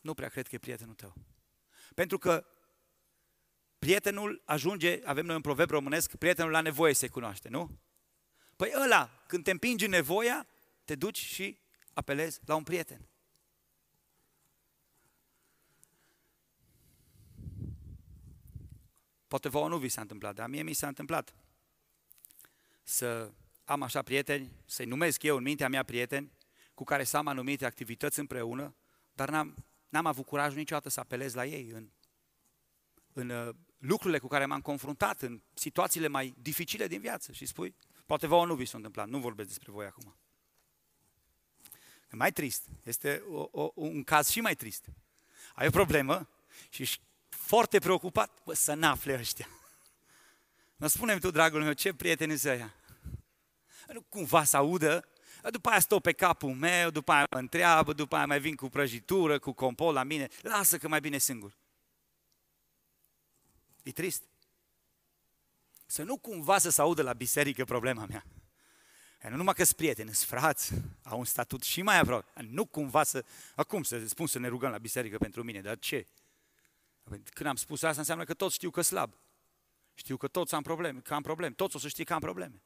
[0.00, 1.14] nu prea cred că e prietenul tău.
[1.94, 2.46] Pentru că
[3.78, 7.78] prietenul ajunge, avem noi un proverb românesc, prietenul la nevoie se cunoaște, nu?
[8.56, 10.46] Păi ăla, când te împingi în nevoia,
[10.84, 11.58] te duci și
[11.92, 13.08] apelezi la un prieten.
[19.28, 21.34] Poate vouă nu vi s-a întâmplat, dar mie mi s-a întâmplat
[22.82, 23.32] să
[23.64, 26.32] am așa prieteni, să-i numesc eu în mintea mea prieteni,
[26.74, 28.74] cu care să am anumite activități împreună,
[29.12, 31.90] dar n-am, n-am avut curajul niciodată să apelez la ei în,
[33.12, 37.32] în uh, lucrurile cu care m-am confruntat, în situațiile mai dificile din viață.
[37.32, 37.74] Și spui,
[38.06, 40.16] poate vouă nu vi s-a întâmplat, nu vorbesc despre voi acum.
[42.12, 44.84] E mai trist, este o, o, un caz și mai trist.
[45.54, 46.28] Ai o problemă
[46.68, 49.48] și ești foarte preocupat bă, să n-afle ăștia.
[50.76, 52.74] Nu spune tu, dragul meu, ce prieteni sunt ăia?
[53.92, 55.08] Nu cumva să audă,
[55.50, 58.68] după aia stau pe capul meu, după aia mă întreabă, după aia mai vin cu
[58.68, 61.56] prăjitură, cu compol la mine, lasă că mai bine singur.
[63.82, 64.22] E trist.
[65.86, 68.24] Să nu cumva să se audă la biserică problema mea.
[69.22, 70.72] Nu numai că sunt prieteni, sunt frați,
[71.02, 72.42] au un statut și mai aproape.
[72.42, 73.24] Nu cumva să...
[73.54, 76.06] Acum să spun să ne rugăm la biserică pentru mine, dar ce?
[77.32, 79.14] Când am spus asta, înseamnă că toți știu că slab.
[79.94, 81.54] Știu că toți am probleme, că am probleme.
[81.54, 82.62] Toți o să știe că am probleme.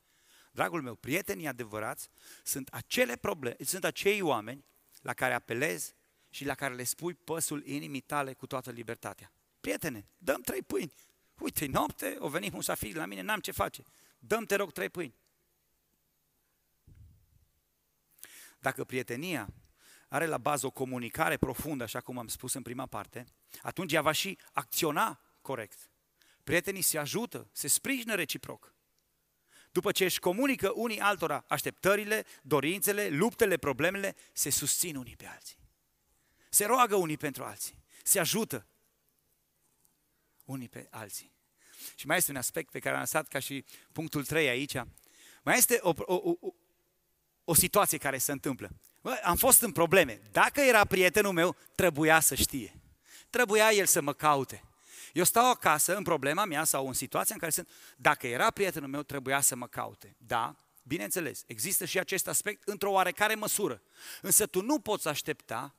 [0.53, 2.09] Dragul meu, prietenii adevărați
[2.43, 4.65] sunt acele probleme, sunt acei oameni
[5.03, 5.95] la care apelezi
[6.31, 9.33] și la care le spui păsul inimii tale cu toată libertatea.
[9.61, 10.93] Prietene, dăm trei pâini.
[11.39, 13.83] Uite, noapte, o venit musafiri la mine, n-am ce face.
[14.19, 15.15] Dăm, te rog, trei pâini.
[18.59, 19.49] Dacă prietenia
[20.09, 23.27] are la bază o comunicare profundă, așa cum am spus în prima parte,
[23.63, 25.91] atunci ea va și acționa corect.
[26.45, 28.72] Prietenii se ajută, se sprijină reciproc.
[29.73, 35.57] După ce își comunică unii altora așteptările, dorințele, luptele, problemele, se susțin unii pe alții.
[36.51, 37.83] Se roagă unii pentru alții.
[38.03, 38.67] Se ajută
[40.45, 41.33] unii pe alții.
[41.95, 44.75] Și mai este un aspect pe care am lăsat ca și punctul 3 aici.
[45.43, 46.37] Mai este o, o, o,
[47.45, 48.71] o situație care se întâmplă.
[49.01, 50.21] Bă, am fost în probleme.
[50.31, 52.81] Dacă era prietenul meu, trebuia să știe.
[53.31, 54.63] Trebuia el să mă caute.
[55.13, 58.89] Eu stau acasă în problema mea sau în situația în care sunt, dacă era prietenul
[58.89, 60.17] meu, trebuia să mă caute.
[60.19, 63.83] Da, bineînțeles, există și acest aspect într-o oarecare măsură.
[64.21, 65.75] Însă tu nu poți aștepta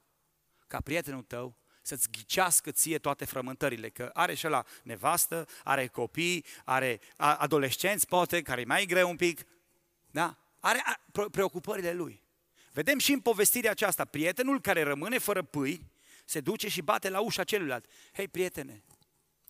[0.68, 6.46] ca prietenul tău să-ți ghicească ție toate frământările, că are și la nevastă, are copii,
[6.66, 9.46] are adolescenți, poate, care e mai greu un pic,
[10.12, 10.38] da?
[10.60, 10.84] Are
[11.32, 12.24] preocupările lui.
[12.72, 15.92] Vedem și în povestirea aceasta, prietenul care rămâne fără pâi,
[16.26, 17.86] se duce și bate la ușa celuilalt.
[18.14, 18.84] Hei, prietene,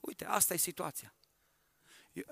[0.08, 1.14] uite, asta e situația.
[2.12, 2.24] Eu,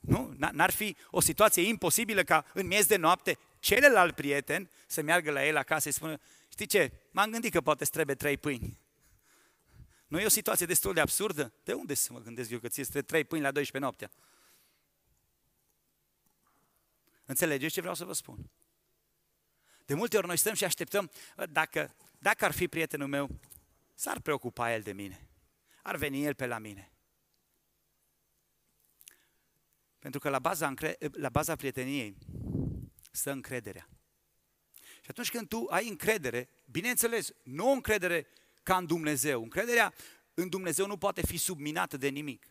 [0.00, 0.34] nu?
[0.52, 5.46] N-ar fi o situație imposibilă ca în miez de noapte celălalt prieten să meargă la
[5.46, 8.80] el acasă și spună, știi ce, m-am gândit că poate trebuie trei pâini.
[10.06, 11.52] Nu e o situație destul de absurdă?
[11.64, 14.10] De unde să mă gândesc eu că ți este trei pâini la 12 noaptea?
[17.24, 18.50] Înțelegeți ce vreau să vă spun?
[19.86, 21.10] De multe ori noi stăm și așteptăm,
[21.50, 23.40] dacă, dacă ar fi prietenul meu,
[23.94, 25.28] s-ar preocupa el de mine.
[25.82, 26.91] Ar veni el pe la mine.
[30.02, 30.74] Pentru că la baza,
[31.12, 32.16] la baza prieteniei
[33.10, 33.88] stă încrederea.
[34.74, 38.26] Și atunci când tu ai încredere, bineînțeles, nu o încredere
[38.62, 39.42] ca în Dumnezeu.
[39.42, 39.94] Încrederea
[40.34, 42.46] în Dumnezeu nu poate fi subminată de nimic.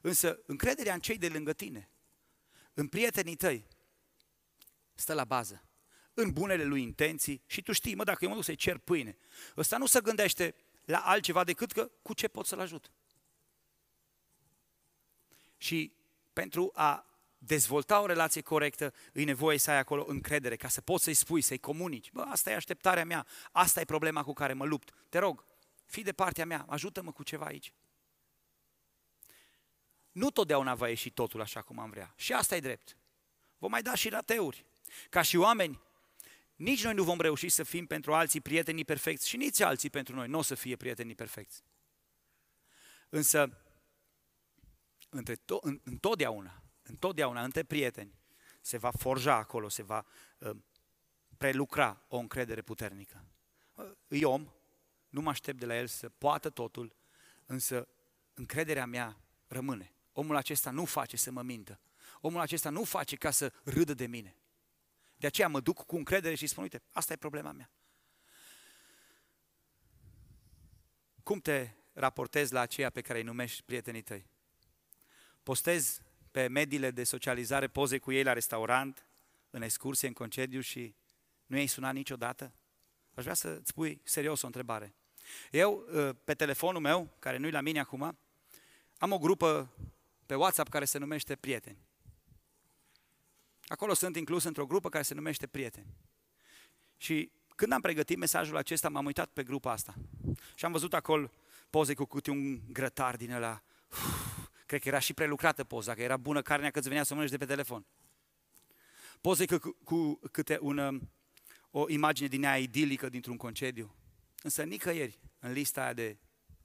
[0.00, 1.90] Însă încrederea în cei de lângă tine,
[2.74, 3.66] în prietenii tăi,
[4.94, 5.68] stă la bază.
[6.14, 9.16] În bunele lui intenții și tu știi, mă, dacă eu mă duc să-i cer pâine,
[9.56, 12.90] ăsta nu se gândește la altceva decât că cu ce pot să-l ajut.
[15.56, 15.92] Și
[16.34, 17.06] pentru a
[17.38, 21.40] dezvolta o relație corectă, îi nevoie să ai acolo încredere, ca să poți să-i spui,
[21.40, 22.10] să-i comunici.
[22.12, 24.94] Bă, asta e așteptarea mea, asta e problema cu care mă lupt.
[25.08, 25.44] Te rog,
[25.86, 27.72] fii de partea mea, ajută-mă cu ceva aici.
[30.12, 32.12] Nu totdeauna va ieși totul așa cum am vrea.
[32.16, 32.96] Și asta e drept.
[33.58, 34.64] Vom mai da și rateuri.
[35.10, 35.80] Ca și oameni,
[36.56, 40.14] nici noi nu vom reuși să fim pentru alții prietenii perfecți și nici alții pentru
[40.14, 41.62] noi nu o să fie prietenii perfecți.
[43.08, 43.63] Însă,
[45.16, 48.18] între to- în, întotdeauna, întotdeauna, între prieteni,
[48.60, 50.04] se va forja acolo, se va
[50.38, 50.56] uh,
[51.36, 53.24] prelucra o încredere puternică.
[53.74, 54.52] Uh, e om,
[55.08, 56.96] nu mă aștept de la el să poată totul,
[57.46, 57.88] însă
[58.34, 59.94] încrederea mea rămâne.
[60.12, 61.80] Omul acesta nu face să mă mintă.
[62.20, 64.36] Omul acesta nu face ca să râdă de mine.
[65.16, 67.70] De aceea mă duc cu încredere și spun, uite, asta e problema mea.
[71.22, 74.32] Cum te raportezi la aceea pe care îi numești prietenii tăi?
[75.44, 79.06] Postezi pe mediile de socializare poze cu ei la restaurant,
[79.50, 80.94] în excursie, în concediu și
[81.46, 82.52] nu i-ai sunat niciodată?
[83.14, 84.94] Aș vrea să-ți pui serios o întrebare.
[85.50, 88.18] Eu, ă, pe telefonul meu, care nu-i la mine acum,
[88.98, 89.70] am o grupă
[90.26, 91.78] pe WhatsApp care se numește Prieteni.
[93.66, 95.94] Acolo sunt inclus într-o grupă care se numește Prieteni.
[96.96, 99.94] Și când am pregătit mesajul acesta, m-am uitat pe grupa asta.
[100.54, 101.30] Și am văzut acolo
[101.70, 103.62] poze cu câte un grătar din ăla.
[103.90, 107.12] Uf, cred că era și prelucrată poza, că era bună carnea că îți venea să
[107.14, 107.86] mănânci de pe telefon.
[109.20, 111.00] Poze cu, cu câte un,
[111.70, 113.94] o imagine din aia idilică dintr-un concediu.
[114.42, 116.18] Însă nicăieri în lista aia de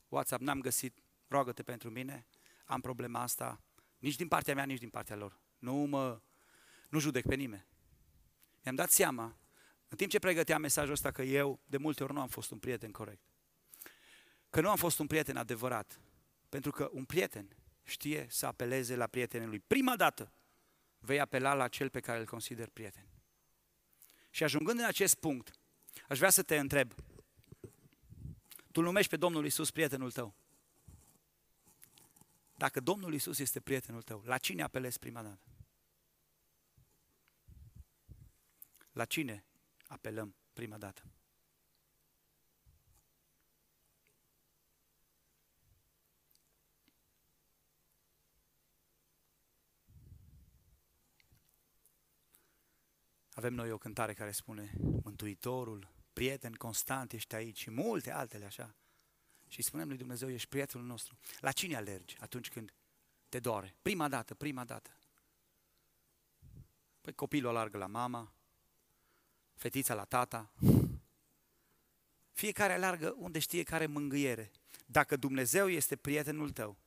[0.08, 2.28] WhatsApp n-am găsit roagă-te pentru mine,
[2.66, 3.62] am problema asta,
[3.98, 5.40] nici din partea mea, nici din partea lor.
[5.58, 6.22] Nu mă,
[6.90, 7.68] nu judec pe nimeni.
[8.64, 9.38] Mi-am dat seama,
[9.88, 12.58] în timp ce pregăteam mesajul ăsta, că eu de multe ori nu am fost un
[12.58, 13.22] prieten corect.
[14.50, 16.00] Că nu am fost un prieten adevărat.
[16.50, 17.56] Pentru că un prieten
[17.89, 19.60] știe să apeleze la prietenul lui.
[19.60, 20.34] Prima dată
[20.99, 23.08] vei apela la cel pe care îl consider prieten.
[24.30, 25.52] Și ajungând în acest punct,
[26.08, 26.93] aș vrea să te întreb,
[28.71, 30.36] tu numești pe Domnul Isus prietenul tău.
[32.56, 35.41] Dacă Domnul Isus este prietenul tău, la cine apelezi prima dată?
[38.91, 39.45] La cine
[39.88, 41.04] apelăm prima dată?
[53.39, 54.73] Avem noi o cântare care spune
[55.04, 58.75] Mântuitorul, prieten constant, ești aici și multe altele așa.
[59.47, 61.17] Și spunem lui Dumnezeu, ești prietenul nostru.
[61.39, 62.73] La cine alergi atunci când
[63.30, 63.75] te doare?
[63.82, 64.89] Prima dată, prima dată.
[67.02, 68.34] Păi copilul alargă la mama,
[69.56, 70.52] fetița la tata.
[72.32, 74.52] Fiecare alargă unde știe care mângâiere.
[74.86, 76.78] Dacă Dumnezeu este prietenul tău,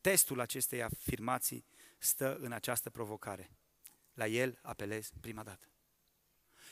[0.00, 1.64] testul acestei afirmații
[1.98, 3.50] stă în această provocare.
[4.14, 5.66] La El apelezi prima dată.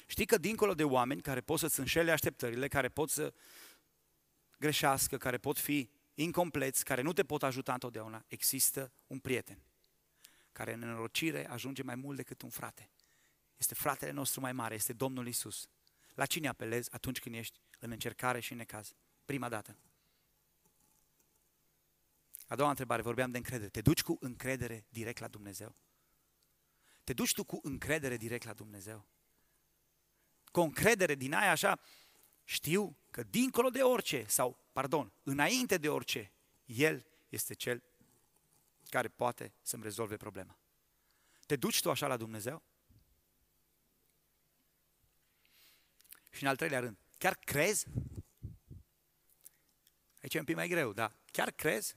[0.06, 3.34] Știi că dincolo de oameni care pot să-ți înșele așteptările, care pot să
[4.58, 9.62] greșească, care pot fi incompleți, care nu te pot ajuta întotdeauna, există un prieten
[10.58, 12.90] care în nenorocire ajunge mai mult decât un frate.
[13.56, 15.68] Este fratele nostru mai mare, este Domnul Isus.
[16.14, 18.94] La cine apelezi atunci când ești în încercare și în necaz?
[19.24, 19.76] Prima dată.
[22.46, 23.70] A doua întrebare, vorbeam de încredere.
[23.70, 25.76] Te duci cu încredere direct la Dumnezeu?
[27.08, 29.06] Te duci tu cu încredere direct la Dumnezeu?
[30.52, 31.80] Cu încredere din aia așa,
[32.44, 36.32] știu că dincolo de orice, sau, pardon, înainte de orice,
[36.64, 37.82] El este Cel
[38.88, 40.58] care poate să-mi rezolve problema.
[41.46, 42.62] Te duci tu așa la Dumnezeu?
[46.30, 47.86] Și în al treilea rând, chiar crezi?
[50.22, 51.96] Aici e un pic mai greu, dar chiar crezi?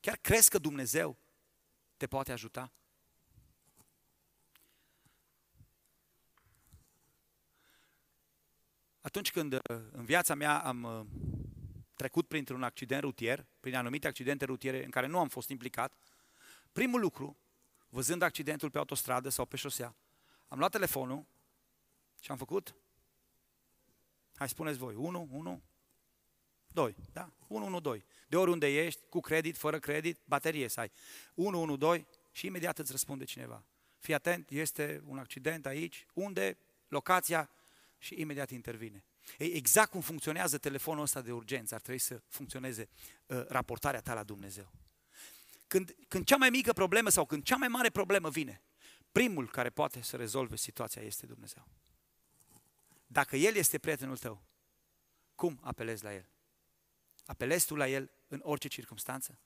[0.00, 1.16] Chiar crezi că Dumnezeu
[1.96, 2.72] te poate ajuta?
[9.08, 9.60] Atunci când uh,
[9.92, 11.06] în viața mea am uh,
[11.94, 15.94] trecut printr-un accident rutier, prin anumite accidente rutiere în care nu am fost implicat,
[16.72, 17.38] primul lucru,
[17.88, 19.96] văzând accidentul pe autostradă sau pe șosea,
[20.48, 21.26] am luat telefonul
[22.20, 22.74] și am făcut,
[24.34, 25.62] hai spuneți voi, 1, 1,
[26.66, 27.32] 2, da?
[27.46, 28.04] 1, 1, 2.
[28.26, 30.90] De oriunde ești, cu credit, fără credit, baterie să ai.
[31.34, 33.64] 1, 1, 2 și imediat îți răspunde cineva.
[33.98, 37.50] Fii atent, este un accident aici, unde, locația,
[37.98, 39.04] și imediat intervine.
[39.38, 42.88] Ei, exact cum funcționează telefonul ăsta de urgență, ar trebui să funcționeze
[43.26, 44.72] uh, raportarea ta la Dumnezeu.
[45.66, 48.62] Când, când cea mai mică problemă sau când cea mai mare problemă vine,
[49.12, 51.68] primul care poate să rezolve situația este Dumnezeu.
[53.06, 54.42] Dacă El este prietenul tău,
[55.34, 56.28] cum apelezi la El?
[57.24, 59.38] Apelezi tu la El în orice circunstanță?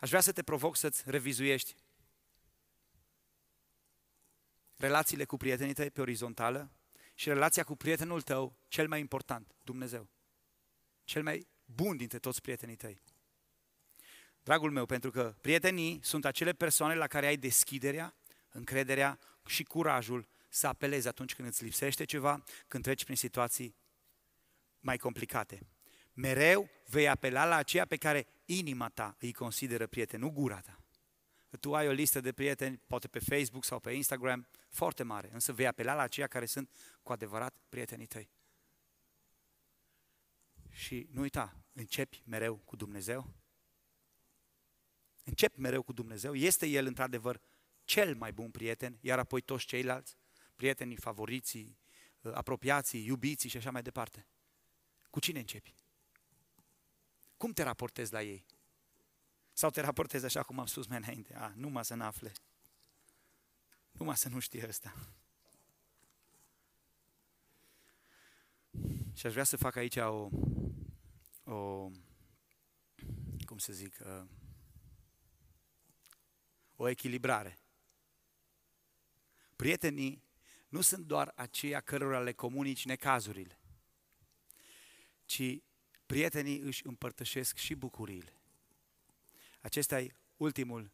[0.00, 1.74] Aș vrea să te provoc să-ți revizuiești
[4.82, 6.70] relațiile cu prietenii tăi pe orizontală
[7.14, 10.08] și relația cu prietenul tău cel mai important, Dumnezeu.
[11.04, 13.02] Cel mai bun dintre toți prietenii tăi.
[14.42, 18.16] Dragul meu, pentru că prietenii sunt acele persoane la care ai deschiderea,
[18.50, 23.76] încrederea, și curajul să apelezi atunci când îți lipsește ceva, când treci prin situații
[24.80, 25.66] mai complicate.
[26.12, 30.76] Mereu vei apela la aceea pe care inima ta îi consideră prieten, nu gura ta.
[31.60, 35.52] Tu ai o listă de prieteni, poate pe Facebook sau pe Instagram, foarte mare, însă
[35.52, 38.30] vei apela la aceia care sunt cu adevărat prietenii tăi.
[40.70, 43.34] Și nu uita, începi mereu cu Dumnezeu.
[45.24, 46.34] Începi mereu cu Dumnezeu.
[46.34, 47.40] Este El într-adevăr
[47.84, 50.16] cel mai bun prieten, iar apoi toți ceilalți,
[50.56, 51.78] prietenii, favoriții,
[52.20, 54.26] apropiații, iubiții și așa mai departe.
[55.10, 55.74] Cu cine începi?
[57.36, 58.46] Cum te raportezi la ei?
[59.52, 61.34] Sau te raportezi așa cum am spus mai înainte?
[61.34, 62.32] A, numai să n-afle.
[63.92, 64.94] Numai să nu știe ăsta.
[69.14, 70.28] Și aș vrea să fac aici o,
[71.44, 71.90] o
[73.44, 74.24] cum să zic, uh,
[76.76, 77.58] o echilibrare.
[79.56, 80.22] Prietenii
[80.68, 83.58] nu sunt doar aceia cărora le comunici necazurile,
[85.24, 85.58] ci
[86.06, 88.40] prietenii își împărtășesc și bucuriile.
[89.60, 90.92] Acesta e ultimul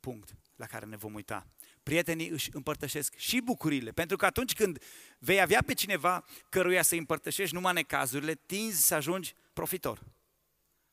[0.00, 1.53] punct la care ne vom uita.
[1.84, 4.82] Prietenii își împărtășesc și bucurile, pentru că atunci când
[5.18, 10.02] vei avea pe cineva căruia să împărtășești numai necazurile, tinzi să ajungi profitor.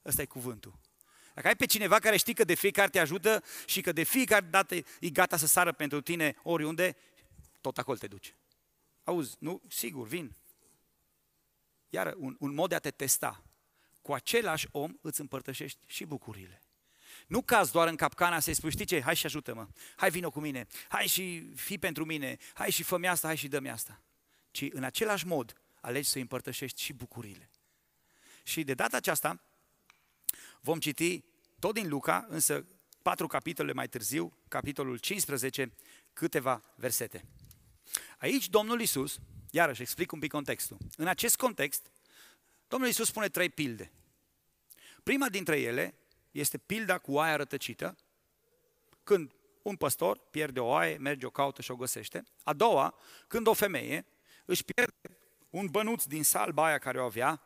[0.05, 0.79] Ăsta e cuvântul.
[1.33, 4.45] Dacă ai pe cineva care știi că de fiecare te ajută și că de fiecare
[4.49, 6.95] dată e gata să sară pentru tine oriunde,
[7.61, 8.35] tot acolo te duci.
[9.03, 9.61] Auzi, nu?
[9.67, 10.35] Sigur, vin.
[11.89, 13.43] Iar un, un mod de a te testa.
[14.01, 16.61] Cu același om îți împărtășești și bucurile.
[17.31, 20.39] Nu caz doar în capcana să-i spui, știi ce, hai și ajută-mă, hai vină cu
[20.39, 24.01] mine, hai și fi pentru mine, hai și fă asta, hai și dă asta.
[24.51, 27.49] Ci în același mod alegi să-i împărtășești și bucurile.
[28.43, 29.41] Și de data aceasta
[30.61, 31.23] vom citi
[31.59, 32.65] tot din Luca, însă
[33.01, 35.73] patru capitole mai târziu, capitolul 15,
[36.13, 37.25] câteva versete.
[38.17, 39.19] Aici Domnul Isus,
[39.51, 40.77] iarăși explic un pic contextul.
[40.97, 41.91] În acest context,
[42.67, 43.91] Domnul Isus spune trei pilde.
[45.03, 45.95] Prima dintre ele
[46.31, 47.95] este pilda cu oaia rătăcită,
[49.03, 52.23] când un păstor pierde o oaie, merge, o caută și o găsește.
[52.43, 52.95] A doua,
[53.27, 54.05] când o femeie
[54.45, 55.19] își pierde
[55.49, 57.41] un bănuț din salba aia care o avea,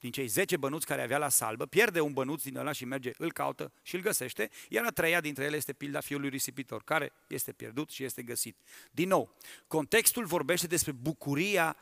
[0.00, 3.10] din cei 10 bănuți care avea la salbă, pierde un bănuț din ăla și merge,
[3.16, 7.12] îl caută și îl găsește, iar a treia dintre ele este pilda fiului risipitor, care
[7.28, 8.58] este pierdut și este găsit.
[8.90, 11.76] Din nou, contextul vorbește despre bucuria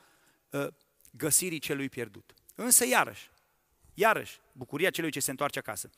[0.51, 0.67] uh,
[1.11, 2.35] găsirii celui pierdut.
[2.55, 3.31] Însă, iarăși,
[3.97, 5.91] iarăși, bucuria celui ce se întoarce acasă.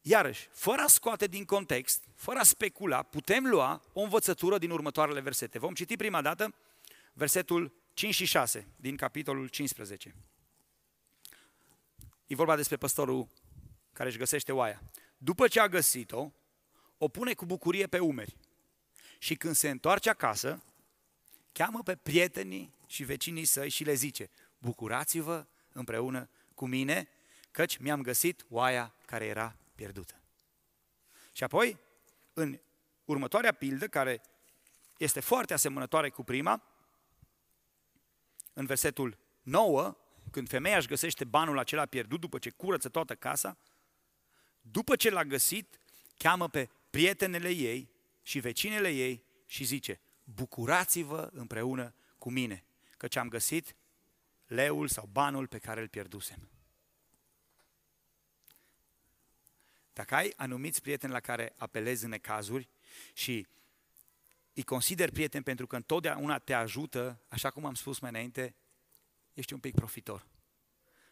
[0.00, 5.20] Iarăși, fără a scoate din context, fără a specula, putem lua o învățătură din următoarele
[5.20, 5.58] versete.
[5.58, 6.54] Vom citi prima dată
[7.12, 10.14] versetul 5 și 6 din capitolul 15.
[12.26, 13.28] E vorba despre păstorul
[13.92, 14.82] care își găsește oaia.
[15.18, 16.32] După ce a găsit-o,
[16.98, 18.36] o pune cu bucurie pe umeri.
[19.18, 20.62] Și când se întoarce acasă,
[21.52, 27.08] cheamă pe prietenii și vecinii săi și le zice, bucurați-vă împreună cu mine,
[27.50, 30.14] căci mi-am găsit oaia care era pierdută.
[31.32, 31.78] Și apoi,
[32.32, 32.60] în
[33.04, 34.20] următoarea pildă, care
[34.96, 36.62] este foarte asemănătoare cu prima,
[38.52, 39.96] în versetul 9,
[40.30, 43.58] când femeia își găsește banul acela pierdut după ce curăță toată casa,
[44.60, 45.78] după ce l-a găsit,
[46.16, 47.90] cheamă pe prietenele ei
[48.22, 52.64] și vecinele ei și zice, bucurați-vă împreună cu mine,
[52.96, 53.74] căci am găsit
[54.52, 56.48] leul sau banul pe care îl pierdusem.
[59.92, 62.68] Dacă ai anumiți prieteni la care apelezi în necazuri
[63.12, 63.46] și
[64.54, 68.54] îi consider prieten pentru că întotdeauna te ajută, așa cum am spus mai înainte,
[69.32, 70.26] ești un pic profitor.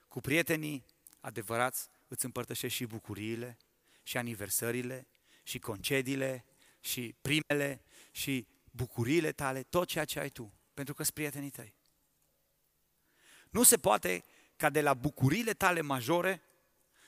[0.08, 0.84] Cu prietenii
[1.20, 3.56] adevărați îți împărtășești și bucuriile,
[4.02, 5.06] și aniversările,
[5.42, 6.44] și concediile,
[6.80, 11.79] și primele, și bucuriile tale, tot ceea ce ai tu, pentru că sunt prietenii tăi.
[13.50, 14.24] Nu se poate
[14.56, 16.42] ca de la bucuriile tale majore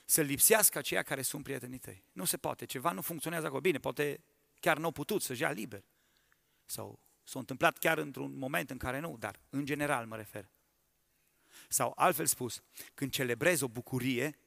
[0.05, 2.05] să lipsească aceia care sunt prietenii tăi.
[2.13, 3.61] Nu se poate, ceva nu funcționează acolo.
[3.61, 4.25] Bine, poate
[4.61, 5.85] chiar nu au putut să-și ia liber.
[6.65, 10.51] Sau s-a întâmplat chiar într-un moment în care nu, dar în general mă refer.
[11.69, 12.63] Sau altfel spus,
[12.95, 14.39] când celebrezi o bucurie,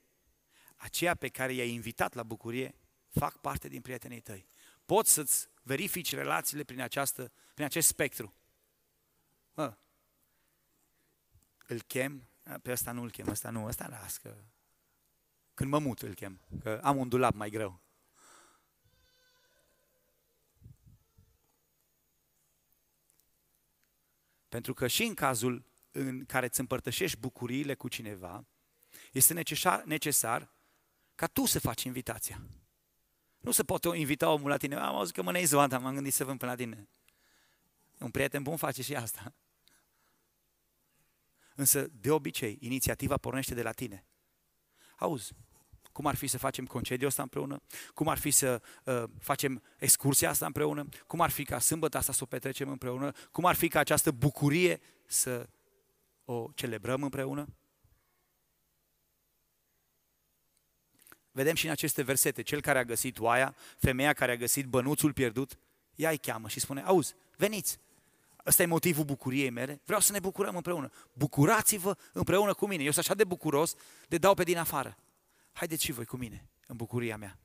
[0.75, 2.75] aceia pe care i-ai invitat la bucurie
[3.09, 4.47] fac parte din prietenii tăi.
[4.85, 8.35] Poți să-ți verifici relațiile prin, această, prin acest spectru.
[9.53, 9.77] Mă,
[11.67, 12.27] îl chem,
[12.61, 14.35] pe ăsta nu îl chem, ăsta nu, ăsta las, că
[15.53, 17.79] când mă mut îl chem, că am un dulap mai greu.
[24.49, 28.45] Pentru că și în cazul în care îți împărtășești bucuriile cu cineva,
[29.11, 30.53] este necesar, necesar
[31.15, 32.41] ca tu să faci invitația.
[33.39, 34.75] Nu se poate invita omul la tine.
[34.75, 36.87] Am auzit că mânei zoanta, m-am gândit să vin până la tine.
[37.99, 39.33] Un prieten bun face și asta.
[41.55, 44.05] Însă, de obicei, inițiativa pornește de la tine.
[44.95, 45.33] Auzi,
[45.91, 47.61] cum ar fi să facem concediul ăsta împreună?
[47.93, 50.87] Cum ar fi să uh, facem excursia asta împreună?
[51.07, 53.11] Cum ar fi ca sâmbătă asta să o petrecem împreună?
[53.31, 55.49] Cum ar fi ca această bucurie să
[56.25, 57.47] o celebrăm împreună?
[61.31, 65.13] Vedem și în aceste versete, cel care a găsit oaia, femeia care a găsit bănuțul
[65.13, 65.57] pierdut,
[65.95, 67.79] ea îi cheamă și spune, auzi, veniți,
[68.45, 70.91] ăsta e motivul bucuriei mele, vreau să ne bucurăm împreună.
[71.13, 72.83] Bucurați-vă împreună cu mine.
[72.83, 73.75] Eu sunt așa de bucuros
[74.07, 74.97] de dau pe din afară.
[75.51, 77.39] Haideți și voi cu mine, în bucuria mea.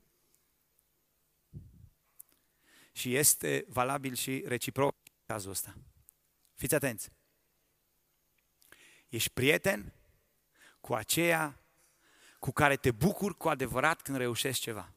[2.93, 4.97] Și este valabil și reciproc
[5.27, 5.75] cazul ăsta.
[6.55, 7.11] Fiți atenți.
[9.09, 9.93] Ești prieten
[10.81, 11.61] cu aceea
[12.39, 14.93] cu care te bucuri cu adevărat când reușești ceva.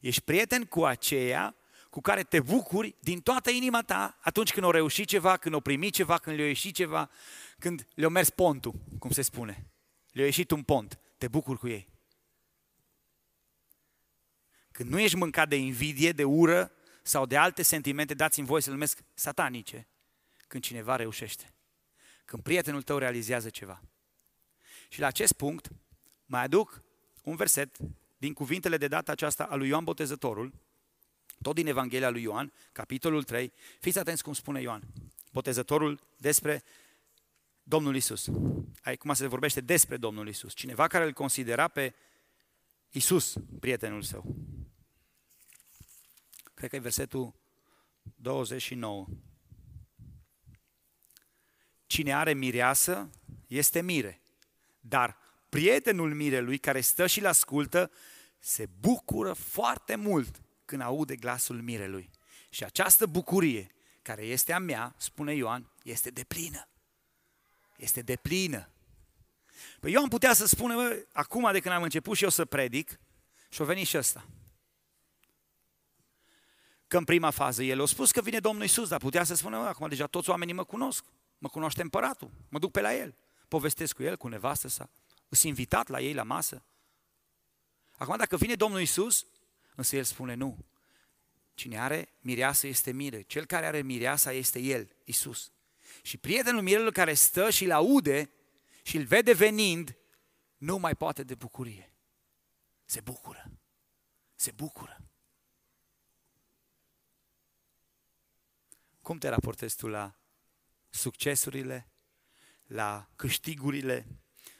[0.00, 1.56] Ești prieten cu aceea
[1.94, 5.60] cu care te bucuri din toată inima ta atunci când o reușit ceva, când o
[5.60, 7.10] primi ceva, când le-o ieșit ceva,
[7.58, 9.66] când le-o mers pontul, cum se spune.
[10.12, 11.88] Le-a ieșit un pont, te bucuri cu ei.
[14.70, 16.72] Când nu ești mâncat de invidie, de ură
[17.02, 19.88] sau de alte sentimente, dați-mi voie să le numesc satanice,
[20.46, 21.54] când cineva reușește.
[22.24, 23.82] Când prietenul tău realizează ceva.
[24.88, 25.68] Și la acest punct
[26.26, 26.82] mai aduc
[27.22, 27.76] un verset
[28.16, 30.52] din cuvintele de data aceasta a lui Ioan Botezătorul,
[31.42, 33.52] tot din Evanghelia lui Ioan, capitolul 3.
[33.80, 34.82] Fiți atenți cum spune Ioan,
[35.32, 36.62] Botezătorul despre
[37.62, 38.28] Domnul Isus.
[38.82, 40.54] Acum se vorbește despre Domnul Isus.
[40.54, 41.94] Cineva care îl considera pe
[42.90, 44.36] Isus, prietenul său.
[46.54, 47.34] Cred că e versetul
[48.14, 49.06] 29.
[51.86, 53.10] Cine are mireasă
[53.46, 54.20] este mire,
[54.80, 55.16] dar
[55.48, 57.90] prietenul mirelui care stă și-l ascultă
[58.38, 62.10] se bucură foarte mult când aude glasul mirelui.
[62.48, 63.70] Și această bucurie
[64.02, 66.68] care este a mea, spune Ioan, este de plină
[67.76, 68.68] este de plină.
[69.80, 72.44] Păi eu am putea să spun, bă, acum de când am început și eu să
[72.44, 73.00] predic,
[73.48, 74.26] și a venit și ăsta.
[76.86, 79.56] Că în prima fază el a spus că vine Domnul Isus, dar putea să spună,
[79.56, 81.04] acum deja toți oamenii mă cunosc,
[81.38, 83.14] mă cunoaște împăratul, mă duc pe la el,
[83.48, 84.90] povestesc cu el, cu nevastă sa,
[85.28, 86.64] sunt invitat la ei la masă.
[87.96, 89.26] Acum dacă vine Domnul Isus,
[89.74, 90.58] însă el spune nu.
[91.54, 95.52] Cine are mireasă este mire, cel care are mireasa este el, Isus.
[96.02, 98.30] Și prietenul mirelui care stă și îl aude
[98.82, 99.96] și îl vede venind,
[100.56, 101.94] nu mai poate de bucurie.
[102.84, 103.50] Se bucură.
[104.34, 105.04] Se bucură.
[109.00, 110.18] Cum te raportezi tu la
[110.90, 111.88] succesurile,
[112.66, 114.06] la câștigurile,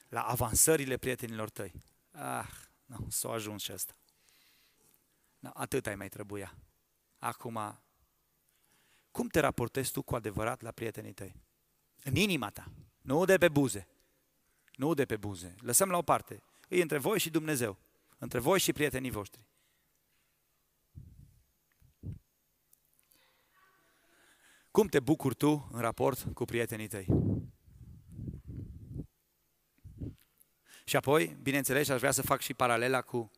[0.08, 1.72] la avansările prietenilor tăi?
[2.10, 2.50] Ah,
[2.84, 3.94] nu, s-a ajuns și asta.
[5.44, 6.56] No, atât ai mai trebuia.
[7.18, 7.78] Acum
[9.10, 11.34] cum te raportezi tu cu adevărat la prietenii tăi?
[12.02, 12.70] În inima ta,
[13.00, 13.88] nu de pe buze.
[14.76, 15.54] Nu de pe buze.
[15.60, 16.42] Lăsăm la o parte.
[16.68, 17.78] E între voi și Dumnezeu.
[18.18, 19.46] Între voi și prietenii voștri.
[24.70, 27.06] Cum te bucuri tu în raport cu prietenii tăi?
[30.84, 33.30] Și apoi, bineînțeles, aș vrea să fac și paralela cu,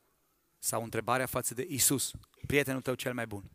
[0.59, 2.11] sau întrebarea față de Isus,
[2.47, 3.51] prietenul tău cel mai bun.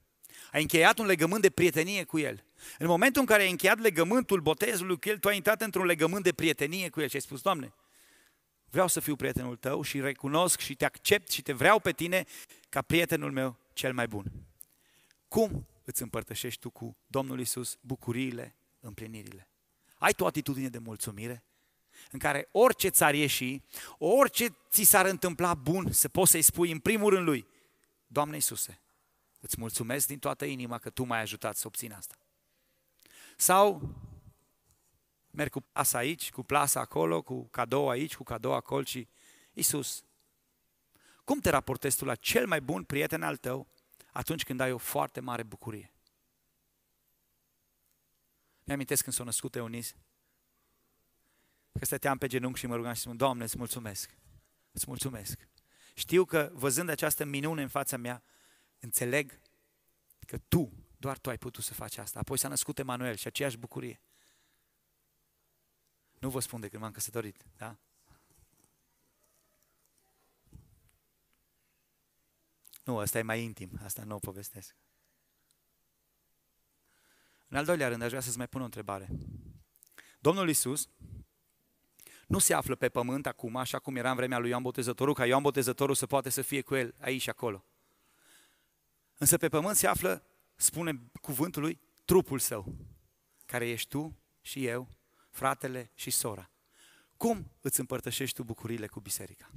[0.52, 2.44] Ai încheiat un legământ de prietenie cu El.
[2.78, 6.24] În momentul în care ai încheiat legământul botezului cu El, tu ai intrat într-un legământ
[6.24, 7.74] de prietenie cu El și ai spus, Doamne,
[8.70, 12.26] vreau să fiu prietenul tău și recunosc și te accept și te vreau pe tine
[12.70, 14.32] ca prietenul meu cel mai bun.
[15.28, 19.48] Cum îți împărtășești tu cu Domnul Isus bucuriile, împlinirile?
[19.98, 21.44] Ai tu o atitudine de mulțumire?
[22.12, 23.62] În care orice ți-ar ieși,
[23.98, 27.48] orice ți s-ar întâmpla bun, să poți să-i spui în primul rând lui,
[28.08, 28.82] Doamne Iisuse,
[29.40, 32.16] Îți mulțumesc din toată inima că tu m-ai ajutat să obțin asta.
[33.38, 33.96] Sau
[35.32, 39.08] merg cu plasa aici, cu plasa acolo, cu cadou aici, cu cadou acolo și
[39.54, 40.04] Iisus,
[41.24, 43.68] cum te raportezi tu la cel mai bun prieten al tău
[44.12, 45.94] atunci când ai o foarte mare bucurie?
[48.64, 49.94] Mi-amintesc când s-a născut Eunice,
[51.80, 54.18] că stăteam pe genunchi și mă rugam și spun, Doamne, îți mulțumesc,
[54.72, 55.48] îți mulțumesc.
[55.94, 58.24] Știu că văzând această minune în fața mea,
[58.80, 59.40] înțeleg
[60.28, 62.20] că tu, doar tu ai putut să faci asta.
[62.20, 64.02] Apoi s-a născut Emanuel și aceeași bucurie.
[66.20, 67.78] Nu vă spun de când m-am căsătorit, da?
[72.84, 74.76] Nu, asta e mai intim, asta nu o povestesc.
[77.48, 79.10] În al doilea rând, aș vrea să-ți mai pun o întrebare.
[80.20, 80.90] Domnul Isus
[82.32, 85.26] nu se află pe pământ acum, așa cum era în vremea lui Ioan Botezătorul, ca
[85.26, 87.66] Ioan Botezătorul să poate să fie cu el aici și acolo.
[89.18, 90.24] Însă pe pământ se află,
[90.56, 92.76] spune cuvântul lui, trupul său,
[93.46, 94.88] care ești tu și eu,
[95.30, 96.50] fratele și sora.
[97.18, 99.52] Cum îți împărtășești tu bucurile cu biserica?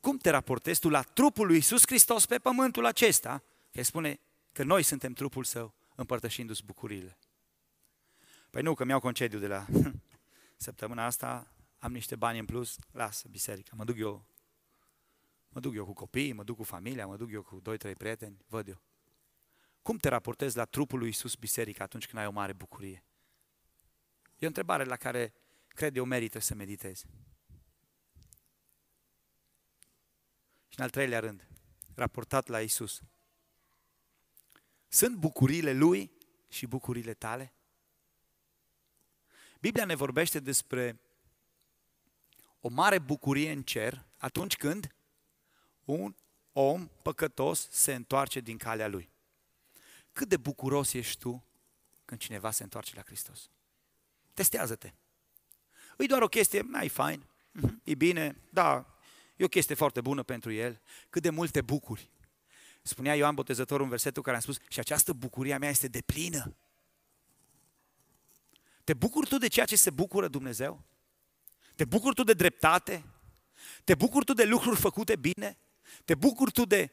[0.00, 3.42] Cum te raportezi tu la trupul lui Iisus Hristos pe pământul acesta?
[3.72, 4.20] Că spune
[4.52, 7.18] că noi suntem trupul său, împărtășindu-ți bucurile.
[8.54, 9.66] Păi nu, că mi-au concediu de la
[10.56, 14.24] săptămâna asta, am niște bani în plus, lasă biserica, mă duc eu
[15.48, 17.94] Mă duc eu cu copiii, mă duc cu familia, mă duc eu cu doi, trei
[17.94, 18.80] prieteni, văd eu.
[19.82, 23.04] Cum te raportezi la trupul lui Iisus biserică atunci când ai o mare bucurie?
[24.38, 25.34] E o întrebare la care
[25.68, 27.06] cred eu merită să meditezi.
[30.68, 31.48] Și în al treilea rând,
[31.94, 33.02] raportat la Isus.
[34.88, 36.10] Sunt bucuriile Lui
[36.48, 37.52] și bucuriile tale?
[39.64, 41.00] Biblia ne vorbește despre
[42.60, 44.94] o mare bucurie în cer atunci când
[45.84, 46.14] un
[46.52, 49.10] om păcătos se întoarce din calea lui.
[50.12, 51.44] Cât de bucuros ești tu
[52.04, 53.50] când cineva se întoarce la Hristos?
[54.34, 54.92] Testează-te.
[55.98, 58.96] E doar o chestie, mai fain, mhm, e bine, da,
[59.36, 60.80] e o chestie foarte bună pentru el.
[61.10, 62.10] Cât de multe bucuri.
[62.82, 66.56] Spunea Ioan Botezătorul în versetul care am spus, și această bucurie a mea este deplină.
[68.84, 70.82] Te bucuri tu de ceea ce se bucură Dumnezeu?
[71.74, 73.04] Te bucuri tu de dreptate?
[73.84, 75.58] Te bucuri tu de lucruri făcute bine?
[76.04, 76.90] Te bucuri tu de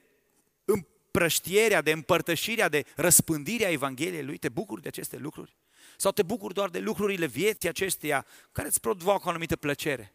[0.65, 4.37] împrăștierea, de împărtășirea, de răspândirea Evangheliei Lui?
[4.37, 5.57] Te bucuri de aceste lucruri?
[5.97, 10.13] Sau te bucuri doar de lucrurile vieții acesteia care îți provoacă o anumită plăcere?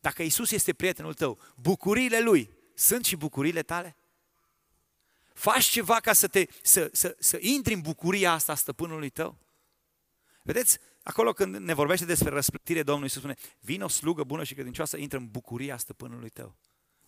[0.00, 3.96] Dacă Isus este prietenul tău, bucuriile Lui sunt și bucuriile tale?
[5.34, 9.38] Faci ceva ca să, te, să, să, să intri în bucuria asta a stăpânului tău?
[10.42, 14.54] Vedeți, acolo când ne vorbește despre răsplătire, Domnul Iisus spune, vin o slugă bună și
[14.54, 16.56] credincioasă, intră în bucuria stăpânului tău.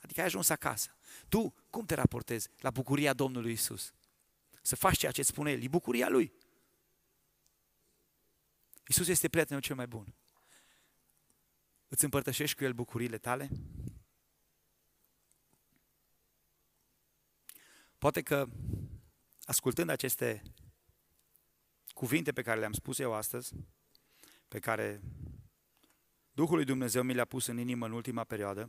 [0.01, 0.97] Adică ai ajuns acasă.
[1.29, 3.93] Tu cum te raportezi la bucuria Domnului Iisus?
[4.62, 6.33] Să faci ceea ce îți spune El, e bucuria Lui.
[8.89, 10.14] Iisus este prietenul cel mai bun.
[11.89, 13.51] Îți împărtășești cu El bucuriile tale?
[18.05, 18.46] Poate că,
[19.44, 20.42] ascultând aceste
[21.94, 23.55] cuvinte pe care le-am spus eu astăzi,
[24.48, 25.00] pe care
[26.32, 28.68] Duhul lui Dumnezeu mi le-a pus în inimă în ultima perioadă,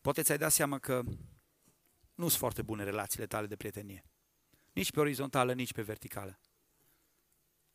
[0.00, 1.02] poate ți-ai dat seama că
[2.14, 4.04] nu sunt foarte bune relațiile tale de prietenie.
[4.72, 6.38] Nici pe orizontală, nici pe verticală.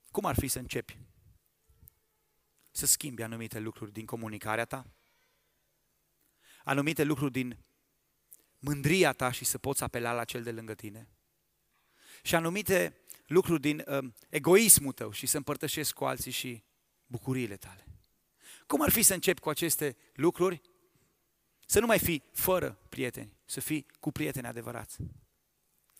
[0.09, 0.99] Cum ar fi să începi
[2.71, 4.85] să schimbi anumite lucruri din comunicarea ta?
[6.63, 7.57] Anumite lucruri din
[8.61, 11.09] mândria ta și să poți apela la cel de lângă tine?
[12.21, 12.97] și anumite
[13.27, 16.63] lucruri din uh, egoismul tău și să împărtășești cu alții și
[17.05, 17.85] bucuriile tale.
[18.67, 20.61] Cum ar fi să începi cu aceste lucruri?
[21.65, 24.97] Să nu mai fii fără prieteni, să fii cu prieteni adevărați.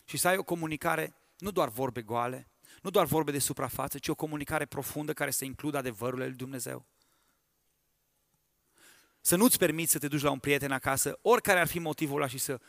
[0.04, 2.48] Și să ai o comunicare, nu doar vorbe goale,
[2.82, 6.86] nu doar vorbe de suprafață, ci o comunicare profundă care să includă adevărurile lui Dumnezeu.
[9.24, 12.26] Să nu-ți permiți să te duci la un prieten acasă, oricare ar fi motivul ăla
[12.26, 12.60] și să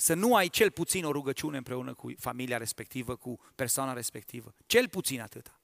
[0.00, 4.54] să nu ai cel puțin o rugăciune împreună cu familia respectivă, cu persoana respectivă.
[4.66, 5.60] Cel puțin atâta.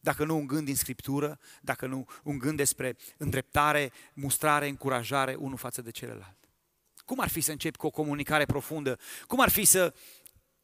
[0.00, 5.56] Dacă nu un gând din Scriptură, dacă nu un gând despre îndreptare, mustrare, încurajare unul
[5.56, 6.48] față de celălalt.
[6.96, 8.98] Cum ar fi să începi cu o comunicare profundă?
[9.26, 9.94] Cum ar fi să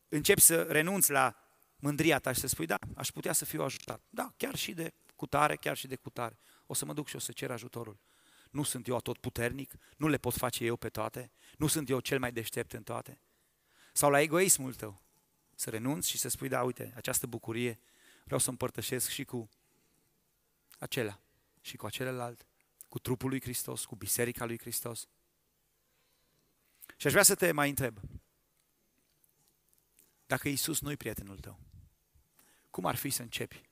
[0.09, 1.36] începi să renunți la
[1.76, 4.00] mândria ta și să spui, da, aș putea să fiu ajutat.
[4.11, 6.38] Da, chiar și de cutare, chiar și de cutare.
[6.66, 7.98] O să mă duc și o să cer ajutorul
[8.55, 12.00] nu sunt eu atot puternic, nu le pot face eu pe toate, nu sunt eu
[12.00, 13.20] cel mai deștept în toate.
[13.92, 15.02] Sau la egoismul tău,
[15.55, 17.78] să renunți și să spui, da, uite, această bucurie
[18.24, 19.48] vreau să împărtășesc și cu
[20.78, 21.20] acela
[21.61, 22.46] și cu celălalt,
[22.88, 25.09] cu trupul lui Hristos, cu biserica lui Hristos.
[26.96, 28.00] Și aș vrea să te mai întreb,
[30.26, 31.59] dacă Isus nu-i prietenul tău,
[32.70, 33.62] cum ar fi să începi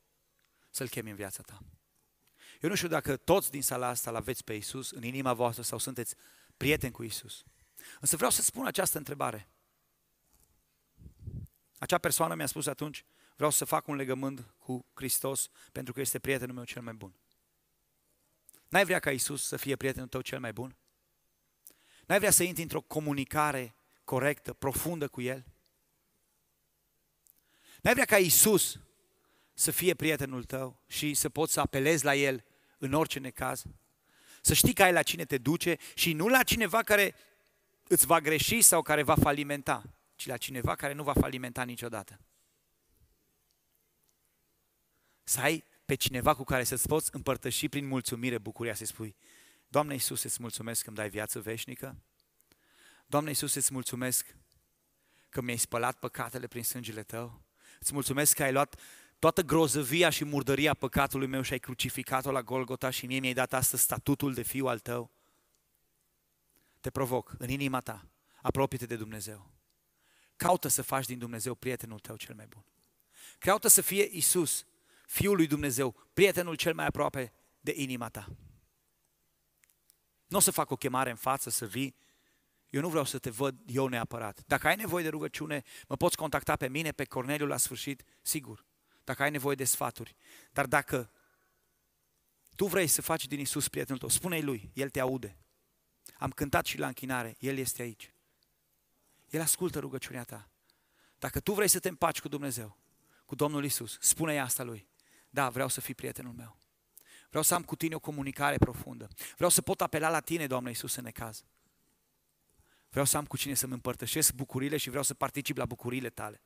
[0.71, 1.63] să-L chemi în viața ta?
[2.63, 5.63] Eu nu știu dacă toți din sala asta l aveți pe Isus în inima voastră
[5.63, 6.15] sau sunteți
[6.57, 7.45] prieteni cu Isus.
[8.01, 9.49] Însă vreau să spun această întrebare.
[11.79, 13.05] Acea persoană mi-a spus atunci,
[13.37, 17.15] vreau să fac un legământ cu Hristos pentru că este prietenul meu cel mai bun.
[18.69, 20.77] N-ai vrea ca Isus să fie prietenul tău cel mai bun?
[22.07, 25.45] N-ai vrea să intri într-o comunicare corectă, profundă cu El?
[27.81, 28.79] N-ai vrea ca Isus
[29.55, 32.45] să fie prietenul tău și să poți să apelezi la El
[32.83, 33.63] în orice necaz.
[34.41, 37.15] Să știi că ai la cine te duce și nu la cineva care
[37.89, 39.83] îți va greși sau care va falimenta,
[40.15, 42.21] ci la cineva care nu va falimenta niciodată.
[45.25, 49.17] Să ai pe cineva cu care să-ți poți împărtăși prin mulțumire bucuria, să spui,
[49.69, 51.97] Doamne Iisus, îți mulțumesc că îmi dai viață veșnică.
[53.07, 54.37] Doamne Iisus, îți mulțumesc
[55.29, 57.43] că mi-ai spălat păcatele prin sângele Tău.
[57.81, 58.81] Îți mulțumesc că ai luat
[59.23, 63.53] toată grozăvia și murdăria păcatului meu și ai crucificat-o la Golgota și mie mi-ai dat
[63.53, 65.11] astăzi statutul de fiu al Tău.
[66.81, 68.07] Te provoc în inima ta,
[68.41, 69.51] apropie-te de Dumnezeu.
[70.37, 72.65] Caută să faci din Dumnezeu prietenul tău cel mai bun.
[73.39, 74.65] Caută să fie Isus,
[75.07, 78.29] Fiul lui Dumnezeu, prietenul cel mai aproape de inima ta.
[80.27, 81.97] Nu o să fac o chemare în față să vii.
[82.69, 84.43] Eu nu vreau să te văd eu neapărat.
[84.47, 88.71] Dacă ai nevoie de rugăciune, mă poți contacta pe mine, pe Corneliu la sfârșit, sigur.
[89.05, 90.17] Dacă ai nevoie de sfaturi.
[90.53, 91.11] Dar dacă
[92.57, 95.37] tu vrei să faci din Isus prietenul tău, spune-i lui, El te aude.
[96.19, 98.15] Am cântat și la închinare, El este aici.
[99.31, 100.51] El ascultă rugăciunea ta.
[101.19, 102.79] Dacă tu vrei să te împaci cu Dumnezeu,
[103.25, 104.89] cu Domnul Isus, spune-i asta lui.
[105.31, 106.57] Da, vreau să fii prietenul meu.
[107.29, 109.09] Vreau să am cu tine o comunicare profundă.
[109.35, 111.45] Vreau să pot apela la tine, Doamne Iisus, în necaz.
[112.91, 116.41] Vreau să am cu cine să-mi împărtășesc bucurile și vreau să particip la bucurile tale.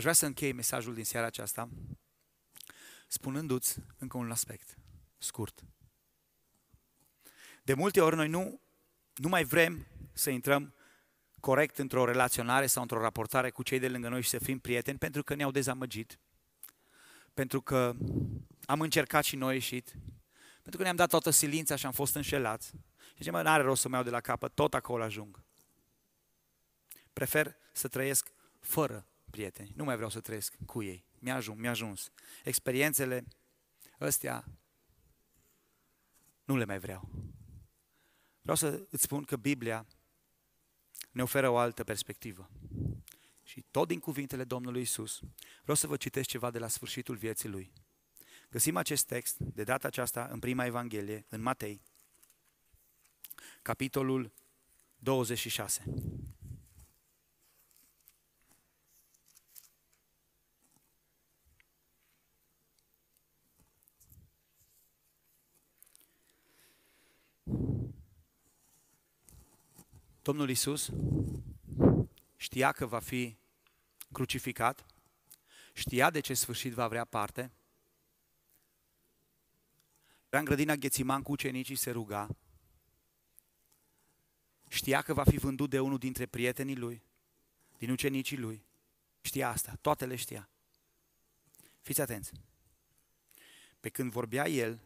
[0.00, 1.68] Aș vrea să închei mesajul din seara aceasta
[3.08, 4.78] spunându-ți încă un aspect
[5.18, 5.64] scurt.
[7.62, 8.60] De multe ori noi nu,
[9.14, 10.74] nu mai vrem să intrăm
[11.40, 14.98] corect într-o relaționare sau într-o raportare cu cei de lângă noi și să fim prieteni
[14.98, 16.18] pentru că ne-au dezamăgit,
[17.34, 17.94] pentru că
[18.64, 19.92] am încercat și noi ieșit,
[20.62, 22.66] pentru că ne-am dat toată silința și am fost înșelați.
[23.08, 25.42] Și zicem, mă, n-are rost să-mi iau de la capăt, tot acolo ajung.
[27.12, 31.04] Prefer să trăiesc fără prieteni, nu mai vreau să trăiesc cu ei.
[31.18, 32.10] Mi-a ajuns, mi-a ajuns.
[32.44, 33.24] Experiențele
[33.98, 34.44] astea
[36.44, 37.10] nu le mai vreau.
[38.40, 39.86] Vreau să îți spun că Biblia
[41.10, 42.50] ne oferă o altă perspectivă.
[43.42, 45.20] Și tot din cuvintele Domnului Isus,
[45.62, 47.72] vreau să vă citesc ceva de la sfârșitul vieții lui.
[48.50, 51.82] Găsim acest text, de data aceasta, în prima Evanghelie, în Matei,
[53.62, 54.32] capitolul
[54.98, 55.84] 26.
[70.22, 70.90] Domnul Isus
[72.36, 73.36] știa că va fi
[74.12, 74.86] crucificat,
[75.72, 77.52] știa de ce sfârșit va vrea parte,
[80.28, 82.28] era în grădina Ghețiman cu ucenicii, se ruga,
[84.68, 87.02] știa că va fi vândut de unul dintre prietenii lui,
[87.78, 88.64] din ucenicii lui,
[89.20, 90.48] știa asta, toate le știa.
[91.80, 92.32] Fiți atenți!
[93.80, 94.80] Pe când vorbea el,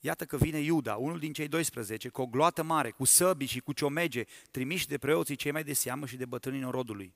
[0.00, 3.60] Iată că vine Iuda, unul din cei 12, cu o gloată mare, cu săbi și
[3.60, 7.14] cu ciomege, trimiși de preoții cei mai de seamă și de bătrânii norodului.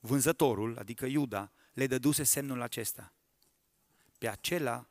[0.00, 3.12] Vânzătorul, adică Iuda, le dăduse semnul acesta.
[4.18, 4.88] Pe acela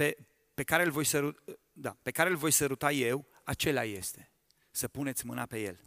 [0.00, 0.16] pe,
[0.54, 4.30] pe, care îl voi săruta, da, pe care îl voi săruta eu, acela este.
[4.70, 5.80] Să puneți mâna pe el.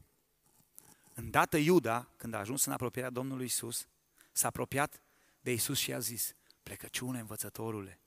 [1.13, 3.87] Îndată Iuda, când a ajuns în apropierea Domnului Isus,
[4.31, 5.01] s-a apropiat
[5.39, 6.33] de Isus și a zis,
[6.63, 7.99] plecăciune învățătorule,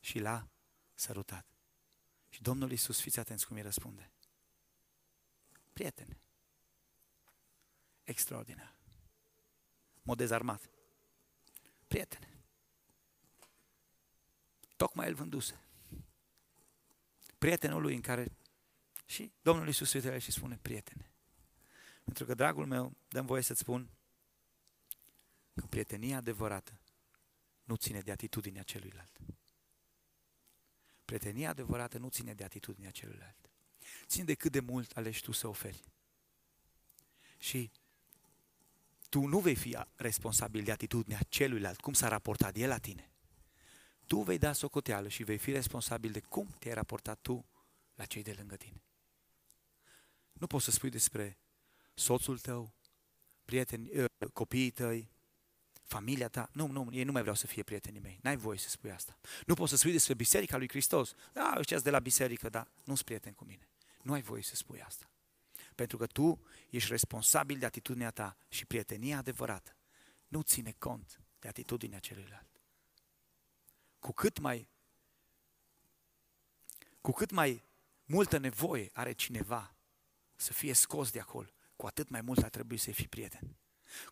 [0.00, 0.48] și l-a
[1.02, 1.46] sărutat.
[2.28, 4.10] Și Domnul Iisus, fiți atenți cum îi răspunde.
[5.72, 6.20] Prietene.
[8.02, 8.74] Extraordinar.
[10.02, 10.70] Mod dezarmat.
[11.86, 12.44] Prietene.
[14.76, 15.60] Tocmai el vânduse.
[17.38, 18.32] Prietenul lui în care
[19.06, 21.12] și Domnul Iisus uite și spune, prietene.
[22.04, 23.90] Pentru că, dragul meu, dăm voie să-ți spun
[25.54, 26.80] că prietenia adevărată
[27.64, 29.18] nu ține de atitudinea celuilalt.
[31.12, 33.50] Prietenia adevărată nu ține de atitudinea celuilalt.
[34.06, 35.82] Ține de cât de mult alegi tu să oferi.
[37.38, 37.70] Și
[39.08, 43.10] tu nu vei fi responsabil de atitudinea celuilalt, cum s-a raportat el la tine.
[44.06, 47.46] Tu vei da socoteală și vei fi responsabil de cum te-ai raportat tu
[47.94, 48.82] la cei de lângă tine.
[50.32, 51.38] Nu poți să spui despre
[51.94, 52.74] soțul tău,
[53.44, 55.10] prieteni, ă, copiii tăi,
[55.92, 56.48] familia ta.
[56.52, 58.18] Nu, nu, ei nu mai vreau să fie prietenii mei.
[58.22, 59.18] N-ai voie să spui asta.
[59.46, 61.14] Nu poți să spui despre Biserica lui Hristos.
[61.32, 63.68] Da, ăștia de la biserică, da, nu-s prieten cu mine.
[64.02, 65.10] Nu ai voie să spui asta.
[65.74, 69.76] Pentru că tu ești responsabil de atitudinea ta și prietenia adevărată
[70.28, 72.60] nu ține cont de atitudinea celuilalt.
[73.98, 74.68] Cu cât mai
[77.00, 77.64] cu cât mai
[78.04, 79.74] multă nevoie are cineva
[80.36, 83.56] să fie scos de acolo, cu atât mai mult ar trebui să fii prieten.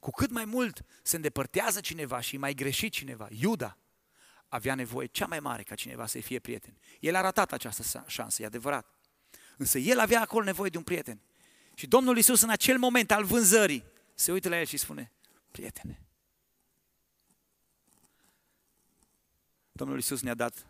[0.00, 3.78] Cu cât mai mult se îndepărtează cineva și mai greșit cineva, Iuda
[4.48, 6.78] avea nevoie cea mai mare ca cineva să-i fie prieten.
[7.00, 8.86] El a ratat această șansă, e adevărat.
[9.56, 11.20] Însă el avea acolo nevoie de un prieten.
[11.74, 15.12] Și Domnul Isus în acel moment al vânzării se uită la el și spune,
[15.50, 16.02] prietene,
[19.72, 20.66] Domnul Isus ne-a dat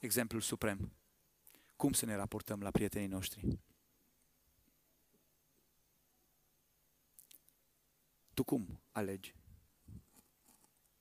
[0.00, 0.92] exemplul suprem.
[1.76, 3.58] Cum să ne raportăm la prietenii noștri?
[8.36, 9.34] Tu cum alegi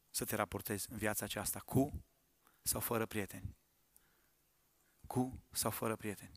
[0.09, 1.59] să te raportezi în viața aceasta?
[1.59, 2.03] Cu
[2.61, 3.55] sau fără prieteni?
[5.07, 6.31] Cu sau fără prieteni?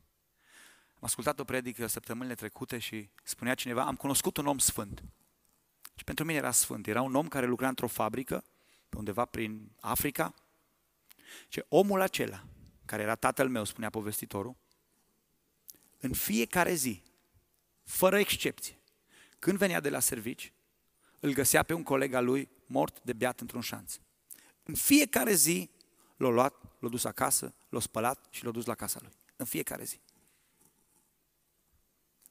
[0.89, 5.05] Am ascultat o predică săptămânile trecute și spunea cineva, am cunoscut un om sfânt.
[5.95, 6.87] Și pentru mine era sfânt.
[6.87, 8.45] Era un om care lucra într-o fabrică,
[8.89, 10.35] pe undeva prin Africa.
[11.49, 12.45] Și omul acela,
[12.85, 14.57] care era tatăl meu, spunea povestitorul,
[15.99, 17.03] în fiecare zi,
[17.85, 18.79] fără excepție,
[19.39, 20.53] când venea de la servici,
[21.21, 23.99] îl găsea pe un coleg al lui mort de beat într-un șanț.
[24.63, 25.71] În fiecare zi
[26.17, 29.13] l-a luat, l-a dus acasă, l-a spălat și l-a dus la casa lui.
[29.37, 30.01] În fiecare zi.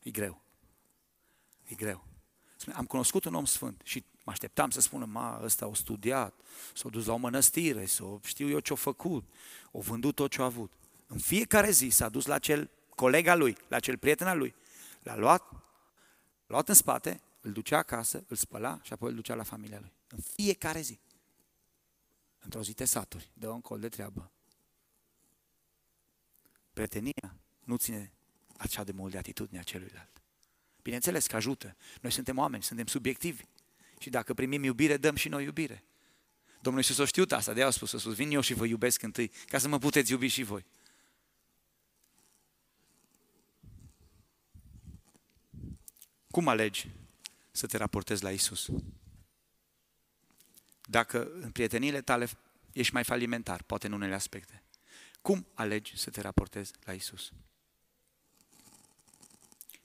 [0.04, 0.42] E greu.
[1.64, 2.04] E greu.
[2.56, 6.34] Spune, am cunoscut un om sfânt și mă așteptam să spună, ma, ăsta a studiat,
[6.74, 9.24] s-a dus la o mănăstire, sau știu eu ce-a făcut,
[9.72, 10.72] o vândut tot ce a avut.
[11.08, 14.56] În fiecare zi s-a dus la cel colega lui, la cel prieten al lui,
[15.00, 15.60] l-a luat, l-a
[16.48, 19.94] luat în spate, îl ducea acasă, îl spăla și apoi îl ducea la familia lui.
[20.08, 21.00] În fiecare zi.
[22.40, 24.32] Într-o zi te saturi, dă un col de treabă.
[26.74, 28.12] Prietenia nu ține
[28.58, 30.22] așa de mult de atitudinea celuilalt.
[30.82, 31.76] Bineînțeles că ajută.
[32.02, 33.44] Noi suntem oameni, suntem subiectivi.
[34.00, 35.84] Și dacă primim iubire, dăm și noi iubire.
[36.62, 39.32] Domnul Iisus o știut asta, de-aia a spus sus, vin eu și vă iubesc întâi,
[39.46, 40.66] ca să mă puteți iubi și voi.
[46.32, 46.90] Cum alegi
[47.58, 48.70] să te raportezi la Isus?
[50.82, 52.30] Dacă în prieteniile tale
[52.72, 54.64] ești mai falimentar, poate în unele aspecte,
[55.22, 57.32] cum alegi să te raportezi la Isus?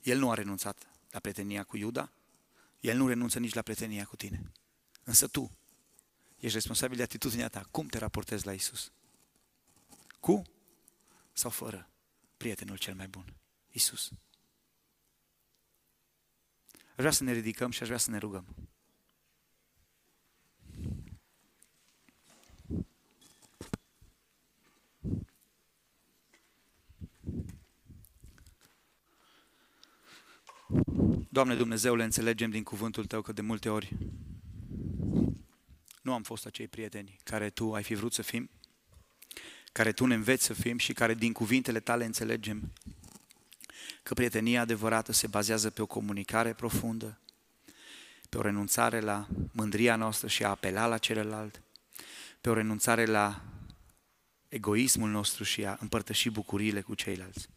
[0.02, 2.10] El nu a renunțat la prietenia cu Iuda,
[2.80, 4.52] el nu renunță nici la prietenia cu tine.
[5.04, 5.50] Însă tu
[6.38, 7.68] ești responsabil de atitudinea ta.
[7.70, 8.92] Cum te raportezi la Isus?
[10.20, 10.42] Cu
[11.32, 11.88] sau fără
[12.36, 13.34] prietenul cel mai bun?
[13.70, 14.10] Isus.
[16.92, 18.46] Aș vrea să ne ridicăm și aș vrea să ne rugăm.
[31.28, 33.96] Doamne Dumnezeule, înțelegem din cuvântul Tău că de multe ori
[36.02, 38.50] nu am fost acei prieteni care Tu ai fi vrut să fim,
[39.72, 42.72] care Tu ne înveți să fim și care din cuvintele Tale înțelegem
[44.02, 47.18] că prietenia adevărată se bazează pe o comunicare profundă,
[48.28, 51.62] pe o renunțare la mândria noastră și a apela la celălalt,
[52.40, 53.42] pe o renunțare la
[54.48, 57.48] egoismul nostru și a împărtăși bucuriile cu ceilalți.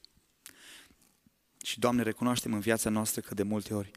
[1.64, 3.92] Și, Doamne, recunoaștem în viața noastră că de multe ori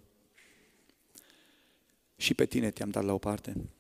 [2.16, 3.70] și pe Tine te-am dat la o parte.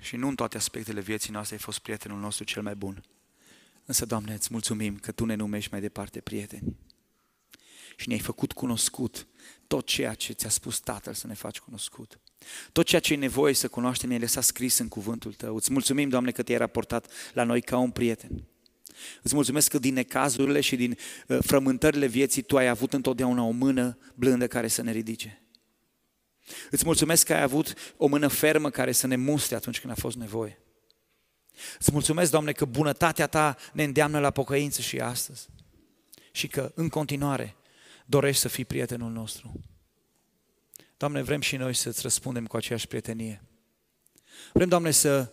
[0.00, 3.04] Și nu în toate aspectele vieții noastre ai fost prietenul nostru cel mai bun.
[3.90, 6.76] Însă, Doamne, îți mulțumim că Tu ne numești mai departe prieteni.
[7.96, 9.26] Și ne-ai făcut cunoscut
[9.66, 12.20] tot ceea ce ți-a spus Tatăl să ne faci cunoscut.
[12.72, 15.56] Tot ceea ce e nevoie să cunoaștem, ne-ai lăsat scris în cuvântul Tău.
[15.56, 18.44] Îți mulțumim, Doamne, că te-ai raportat la noi ca un prieten.
[19.22, 23.50] Îți mulțumesc că din necazurile și din uh, frământările vieții Tu ai avut întotdeauna o
[23.50, 25.42] mână blândă care să ne ridice.
[26.70, 30.00] Îți mulțumesc că ai avut o mână fermă care să ne mustre atunci când a
[30.00, 30.58] fost nevoie.
[31.78, 35.48] Îți mulțumesc, Doamne, că bunătatea Ta ne îndeamnă la pocăință și astăzi.
[36.32, 37.56] Și că, în continuare,
[38.06, 39.60] dorești să fii prietenul nostru.
[40.96, 43.42] Doamne, vrem și noi să-ți răspundem cu aceeași prietenie.
[44.52, 45.32] Vrem, Doamne, să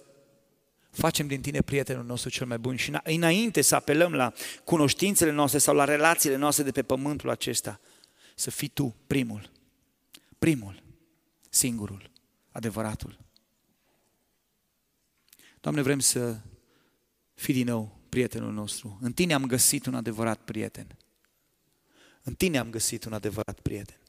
[0.90, 5.60] facem din tine prietenul nostru cel mai bun și înainte să apelăm la cunoștințele noastre
[5.60, 7.80] sau la relațiile noastre de pe pământul acesta,
[8.36, 9.50] să fii tu primul,
[10.40, 10.84] primul,
[11.50, 12.12] singurul,
[12.52, 13.18] adevăratul.
[15.68, 16.40] Doamne, vrem să
[17.34, 18.98] fii din nou prietenul nostru.
[19.02, 20.98] În tine am găsit un adevărat prieten.
[22.24, 24.00] În tine am găsit un adevărat prieten.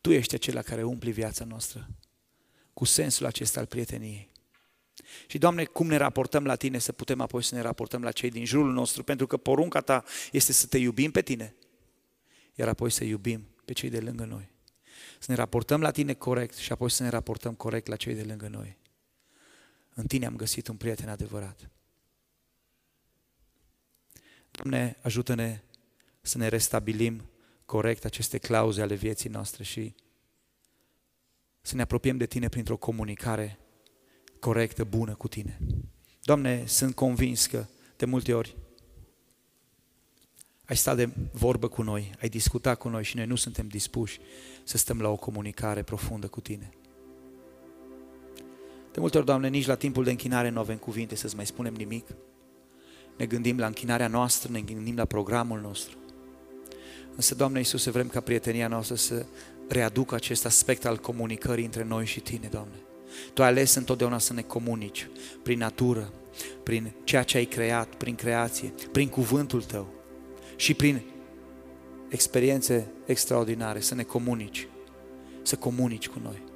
[0.00, 1.88] Tu ești acela care umpli viața noastră
[2.72, 4.30] cu sensul acesta al prieteniei.
[5.26, 8.30] Și, Doamne, cum ne raportăm la Tine, să putem apoi să ne raportăm la cei
[8.30, 11.54] din jurul nostru, pentru că porunca Ta este să Te iubim pe Tine,
[12.54, 14.50] iar apoi să iubim pe cei de lângă noi.
[15.18, 18.22] Să ne raportăm la Tine corect și apoi să ne raportăm corect la cei de
[18.22, 18.82] lângă noi.
[19.94, 21.70] În Tine am găsit un prieten adevărat.
[24.50, 25.62] Doamne, ajută-ne
[26.20, 27.28] să ne restabilim
[27.64, 29.94] corect aceste clauze ale vieții noastre și
[31.60, 33.58] să ne apropiem de Tine printr-o comunicare
[34.40, 35.58] corectă, bună cu Tine.
[36.22, 37.66] Doamne, sunt convins că
[37.96, 38.56] de multe ori
[40.64, 44.20] ai stat de vorbă cu noi, ai discutat cu noi și noi nu suntem dispuși
[44.64, 46.70] să stăm la o comunicare profundă cu Tine.
[48.94, 51.74] De multe ori, Doamne, nici la timpul de închinare nu avem cuvinte să-ți mai spunem
[51.74, 52.06] nimic.
[53.16, 55.96] Ne gândim la închinarea noastră, ne gândim la programul nostru.
[57.16, 59.26] Însă, Doamne Iisuse, vrem ca prietenia noastră să
[59.68, 62.74] readucă acest aspect al comunicării între noi și Tine, Doamne.
[63.32, 65.08] Tu ai ales întotdeauna să ne comunici
[65.42, 66.12] prin natură,
[66.62, 69.94] prin ceea ce ai creat, prin creație, prin cuvântul Tău
[70.56, 71.02] și prin
[72.08, 74.68] experiențe extraordinare, să ne comunici,
[75.42, 76.52] să comunici cu noi.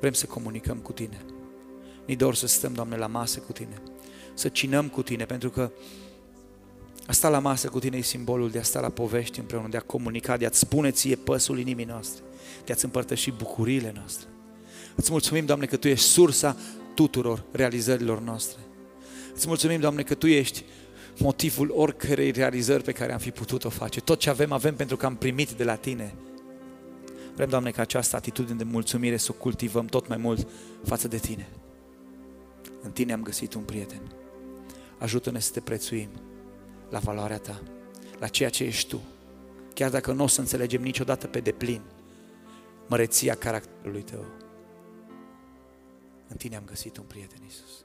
[0.00, 1.24] Vrem să comunicăm cu Tine.
[2.06, 3.82] Ni dor să stăm, Doamne, la masă cu Tine,
[4.34, 5.70] să cinăm cu Tine, pentru că
[7.06, 9.76] a sta la masă cu Tine e simbolul de a sta la povești împreună, de
[9.76, 12.22] a comunica, de a-ți spune ție păsul inimii noastre,
[12.64, 14.28] de a-ți împărtăși bucuriile noastre.
[14.94, 16.56] Îți mulțumim, Doamne, că Tu ești sursa
[16.94, 18.60] tuturor realizărilor noastre.
[19.34, 20.64] Îți mulțumim, Doamne, că Tu ești
[21.18, 24.00] motivul oricărei realizări pe care am fi putut-o face.
[24.00, 26.14] Tot ce avem, avem pentru că am primit de la Tine.
[27.38, 30.48] Vrem, Doamne, ca această atitudine de mulțumire să o cultivăm tot mai mult
[30.84, 31.48] față de Tine.
[32.82, 34.00] În Tine am găsit un prieten.
[34.98, 36.08] Ajută-ne să te prețuim
[36.90, 37.62] la valoarea Ta,
[38.18, 39.00] la ceea ce ești Tu.
[39.74, 41.80] Chiar dacă nu o să înțelegem niciodată pe deplin
[42.86, 44.24] măreția caracterului Tău.
[46.28, 47.84] În Tine am găsit un prieten, Iisus.